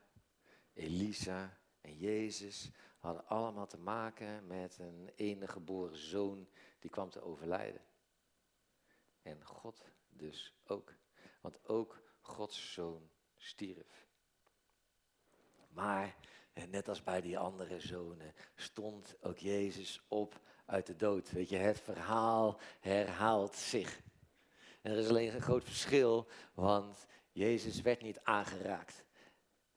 Elisa 0.73 1.57
en 1.81 1.97
Jezus 1.97 2.71
hadden 2.99 3.27
allemaal 3.27 3.67
te 3.67 3.77
maken 3.77 4.47
met 4.47 4.77
een 4.79 5.11
enige 5.15 5.51
geboren 5.51 5.97
zoon 5.97 6.47
die 6.79 6.89
kwam 6.89 7.09
te 7.09 7.21
overlijden. 7.21 7.81
En 9.21 9.45
God 9.45 9.83
dus 10.09 10.55
ook. 10.65 10.93
Want 11.41 11.67
ook 11.67 12.01
Gods 12.21 12.73
zoon 12.73 13.09
stierf. 13.35 14.07
Maar, 15.69 16.15
net 16.69 16.87
als 16.87 17.03
bij 17.03 17.21
die 17.21 17.37
andere 17.37 17.79
zonen, 17.79 18.33
stond 18.55 19.15
ook 19.21 19.37
Jezus 19.37 20.01
op 20.07 20.41
uit 20.65 20.85
de 20.85 20.95
dood. 20.95 21.31
Weet 21.31 21.49
je, 21.49 21.57
het 21.57 21.79
verhaal 21.79 22.59
herhaalt 22.79 23.55
zich. 23.55 24.01
En 24.81 24.91
er 24.91 24.97
is 24.97 25.09
alleen 25.09 25.35
een 25.35 25.41
groot 25.41 25.63
verschil, 25.63 26.27
want 26.53 27.05
Jezus 27.31 27.81
werd 27.81 28.01
niet 28.01 28.19
aangeraakt. 28.23 29.05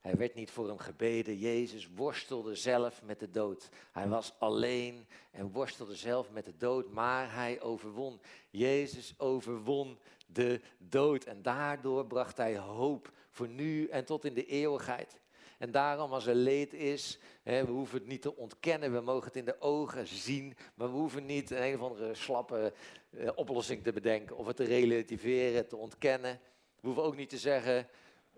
Hij 0.01 0.15
werd 0.15 0.35
niet 0.35 0.51
voor 0.51 0.67
hem 0.67 0.77
gebeden. 0.77 1.37
Jezus 1.37 1.89
worstelde 1.95 2.55
zelf 2.55 3.03
met 3.03 3.19
de 3.19 3.29
dood. 3.29 3.69
Hij 3.91 4.07
was 4.07 4.33
alleen 4.39 5.07
en 5.31 5.51
worstelde 5.51 5.95
zelf 5.95 6.31
met 6.31 6.45
de 6.45 6.57
dood, 6.57 6.91
maar 6.91 7.33
hij 7.33 7.61
overwon. 7.61 8.21
Jezus 8.49 9.13
overwon 9.17 9.99
de 10.27 10.61
dood 10.77 11.23
en 11.23 11.41
daardoor 11.41 12.05
bracht 12.05 12.37
hij 12.37 12.57
hoop 12.57 13.11
voor 13.29 13.47
nu 13.47 13.87
en 13.87 14.05
tot 14.05 14.25
in 14.25 14.33
de 14.33 14.45
eeuwigheid. 14.45 15.19
En 15.57 15.71
daarom 15.71 16.13
als 16.13 16.25
er 16.27 16.35
leed 16.35 16.73
is, 16.73 17.19
hè, 17.43 17.65
we 17.65 17.71
hoeven 17.71 17.97
het 17.97 18.07
niet 18.07 18.21
te 18.21 18.35
ontkennen, 18.35 18.93
we 18.93 19.01
mogen 19.01 19.27
het 19.27 19.35
in 19.35 19.45
de 19.45 19.61
ogen 19.61 20.07
zien, 20.07 20.55
maar 20.75 20.91
we 20.91 20.97
hoeven 20.97 21.25
niet 21.25 21.51
een, 21.51 21.73
of 21.73 21.81
andere 21.81 22.15
slappe 22.15 22.73
eh, 23.09 23.29
oplossing 23.35 23.83
te 23.83 23.91
bedenken 23.91 24.37
of 24.37 24.47
het 24.47 24.55
te 24.55 24.63
relativeren, 24.63 25.67
te 25.67 25.75
ontkennen. 25.75 26.39
We 26.79 26.87
hoeven 26.87 27.03
ook 27.03 27.15
niet 27.15 27.29
te 27.29 27.37
zeggen, 27.37 27.87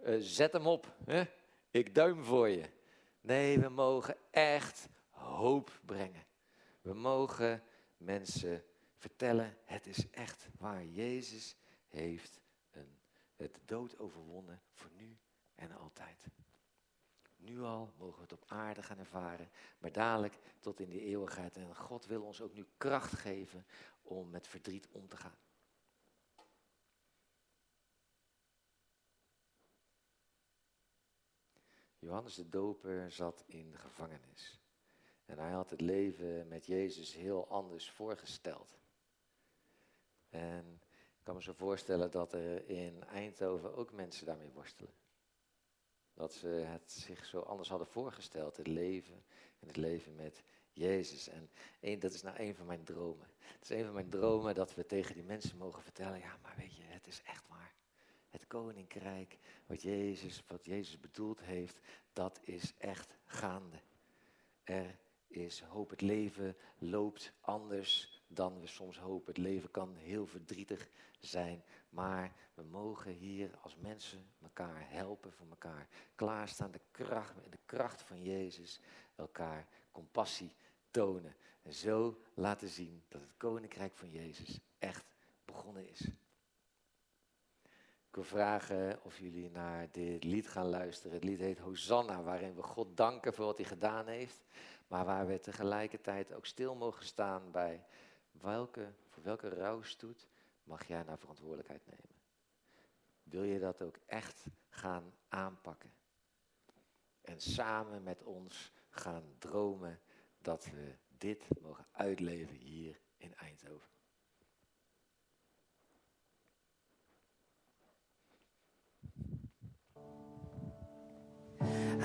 uh, 0.06 0.15
zet 0.19 0.54
hem 0.54 0.67
op. 0.67 0.95
Hè? 1.06 1.23
Ik 1.73 1.95
duim 1.95 2.23
voor 2.23 2.49
je. 2.49 2.69
Nee, 3.21 3.59
we 3.59 3.69
mogen 3.69 4.17
echt 4.31 4.88
hoop 5.09 5.79
brengen. 5.86 6.25
We 6.81 6.93
mogen 6.93 7.63
mensen 7.97 8.63
vertellen, 8.97 9.57
het 9.65 9.88
is 9.88 10.09
echt 10.09 10.49
waar. 10.57 10.86
Jezus 10.86 11.55
heeft 11.88 12.39
een, 12.71 12.99
het 13.36 13.59
dood 13.65 13.99
overwonnen 13.99 14.62
voor 14.71 14.89
nu 14.95 15.17
en 15.55 15.71
altijd. 15.71 16.27
Nu 17.38 17.62
al 17.62 17.93
mogen 17.97 18.15
we 18.15 18.21
het 18.21 18.33
op 18.33 18.43
aarde 18.47 18.83
gaan 18.83 18.99
ervaren, 18.99 19.49
maar 19.77 19.91
dadelijk 19.91 20.39
tot 20.59 20.79
in 20.79 20.89
de 20.89 21.01
eeuwigheid. 21.01 21.57
En 21.57 21.75
God 21.75 22.05
wil 22.05 22.23
ons 22.23 22.41
ook 22.41 22.53
nu 22.53 22.65
kracht 22.77 23.13
geven 23.13 23.65
om 24.01 24.29
met 24.29 24.47
verdriet 24.47 24.88
om 24.91 25.07
te 25.07 25.17
gaan. 25.17 25.38
Johannes 32.03 32.35
de 32.35 32.49
Doper 32.49 33.11
zat 33.11 33.43
in 33.47 33.71
de 33.71 33.77
gevangenis. 33.77 34.59
En 35.25 35.39
hij 35.39 35.51
had 35.51 35.69
het 35.69 35.81
leven 35.81 36.47
met 36.47 36.65
Jezus 36.65 37.13
heel 37.13 37.47
anders 37.47 37.89
voorgesteld. 37.89 38.77
En 40.29 40.81
ik 41.17 41.23
kan 41.23 41.35
me 41.35 41.41
zo 41.41 41.53
voorstellen 41.53 42.11
dat 42.11 42.33
er 42.33 42.69
in 42.69 43.03
Eindhoven 43.03 43.75
ook 43.75 43.91
mensen 43.91 44.25
daarmee 44.25 44.51
worstelen. 44.53 44.93
Dat 46.13 46.33
ze 46.33 46.47
het 46.47 46.91
zich 46.91 47.25
zo 47.25 47.39
anders 47.39 47.69
hadden 47.69 47.87
voorgesteld, 47.87 48.57
het 48.57 48.67
leven 48.67 49.23
en 49.59 49.67
het 49.67 49.77
leven 49.77 50.15
met 50.15 50.43
Jezus. 50.71 51.29
En 51.79 51.99
dat 51.99 52.13
is 52.13 52.21
nou 52.21 52.39
een 52.39 52.55
van 52.55 52.65
mijn 52.65 52.83
dromen. 52.83 53.27
Het 53.39 53.63
is 53.63 53.69
een 53.69 53.85
van 53.85 53.93
mijn 53.93 54.09
dromen 54.09 54.55
dat 54.55 54.75
we 54.75 54.85
tegen 54.85 55.13
die 55.13 55.23
mensen 55.23 55.57
mogen 55.57 55.83
vertellen, 55.83 56.19
ja, 56.19 56.37
maar 56.41 56.55
weet 56.57 56.75
je, 56.75 56.83
het 56.83 57.07
is 57.07 57.21
echt 57.23 57.47
waar. 57.47 57.73
Het 58.33 58.47
koninkrijk, 58.47 59.37
wat 59.65 59.81
Jezus, 59.81 60.43
wat 60.47 60.65
Jezus 60.65 60.99
bedoeld 60.99 61.41
heeft, 61.41 61.79
dat 62.13 62.39
is 62.41 62.73
echt 62.77 63.15
gaande. 63.25 63.79
Er 64.63 64.99
is 65.27 65.61
hoop. 65.61 65.89
Het 65.89 66.01
leven 66.01 66.55
loopt 66.77 67.33
anders 67.41 68.21
dan 68.27 68.59
we 68.59 68.67
soms 68.67 68.97
hopen. 68.97 69.33
Het 69.33 69.43
leven 69.43 69.71
kan 69.71 69.95
heel 69.95 70.25
verdrietig 70.25 70.89
zijn, 71.19 71.63
maar 71.89 72.33
we 72.53 72.63
mogen 72.63 73.11
hier 73.11 73.57
als 73.61 73.75
mensen 73.75 74.25
elkaar 74.41 74.89
helpen 74.89 75.33
voor 75.33 75.47
elkaar. 75.49 75.87
Klaarstaan, 76.15 76.71
de 76.71 76.81
kracht, 76.91 77.35
de 77.49 77.59
kracht 77.65 78.01
van 78.01 78.23
Jezus, 78.23 78.79
elkaar 79.15 79.67
compassie 79.91 80.55
tonen. 80.91 81.35
En 81.61 81.73
zo 81.73 82.21
laten 82.33 82.69
zien 82.69 83.03
dat 83.07 83.21
het 83.21 83.37
koninkrijk 83.37 83.97
van 83.97 84.11
Jezus 84.11 84.59
echt 84.79 85.05
begonnen 85.45 85.89
is. 85.89 86.07
Ik 88.13 88.19
wil 88.19 88.39
vragen 88.39 89.04
of 89.04 89.19
jullie 89.19 89.49
naar 89.49 89.88
dit 89.91 90.23
lied 90.23 90.49
gaan 90.49 90.65
luisteren. 90.65 91.13
Het 91.13 91.23
lied 91.23 91.39
heet 91.39 91.60
Hosanna, 91.60 92.23
waarin 92.23 92.56
we 92.56 92.63
God 92.63 92.97
danken 92.97 93.34
voor 93.34 93.45
wat 93.45 93.58
hij 93.58 93.65
gedaan 93.65 94.08
heeft. 94.08 94.45
Maar 94.88 95.06
waar 95.06 95.28
we 95.28 95.39
tegelijkertijd 95.39 96.34
ook 96.34 96.45
stil 96.45 96.76
mogen 96.76 97.06
staan 97.06 97.52
bij 97.52 97.86
welke, 98.32 98.93
voor 99.10 99.23
welke 99.23 99.49
rouwstoet 99.49 100.28
mag 100.63 100.88
jij 100.88 101.04
naar 101.04 101.17
verantwoordelijkheid 101.17 101.86
nemen. 101.86 102.15
Wil 103.23 103.43
je 103.43 103.60
dat 103.60 103.82
ook 103.82 103.97
echt 104.06 104.45
gaan 104.69 105.13
aanpakken? 105.28 105.93
En 107.21 107.41
samen 107.41 108.04
met 108.04 108.23
ons 108.23 108.73
gaan 108.89 109.36
dromen 109.38 109.99
dat 110.41 110.65
we 110.65 110.95
dit 111.17 111.47
mogen 111.62 111.88
uitleven 111.91 112.56
hier 112.56 112.99
in 113.17 113.36
Eindhoven. 113.36 113.89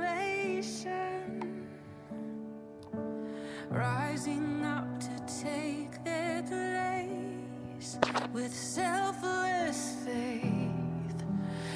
rising 3.69 4.65
up 4.65 4.99
to 5.01 5.11
take 5.45 6.03
their 6.03 6.43
place 6.45 7.99
with 8.33 8.55
selfless 8.55 9.97
faith, 10.03 11.25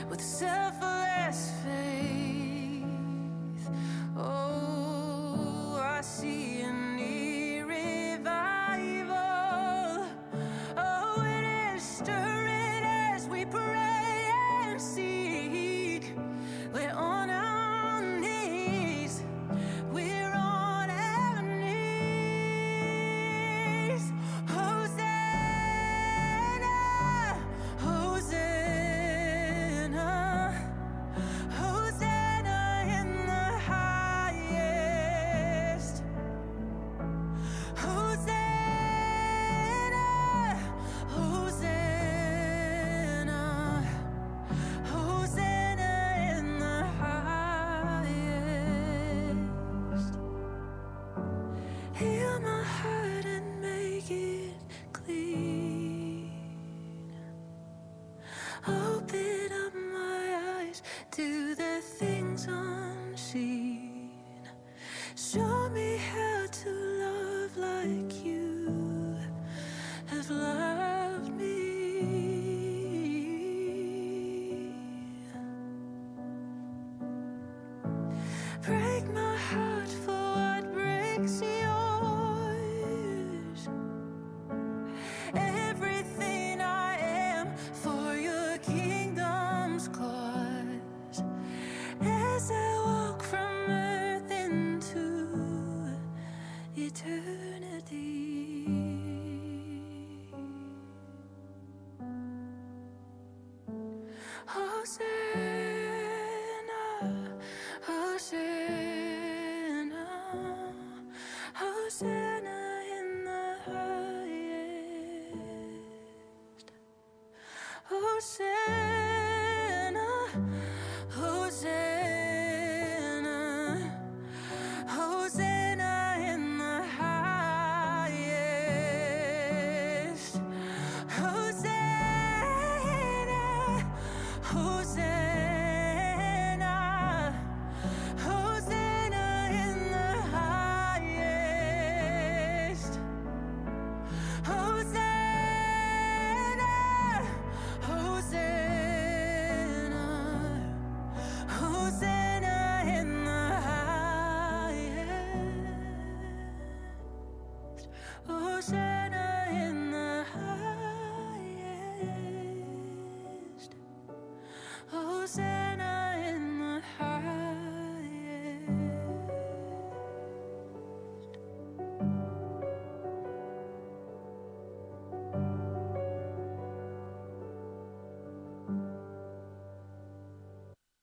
with 0.08 0.22
selfless 0.22 1.52
faith. 1.62 2.84
Oh, 4.16 5.78
I 5.82 6.00
see 6.00 6.62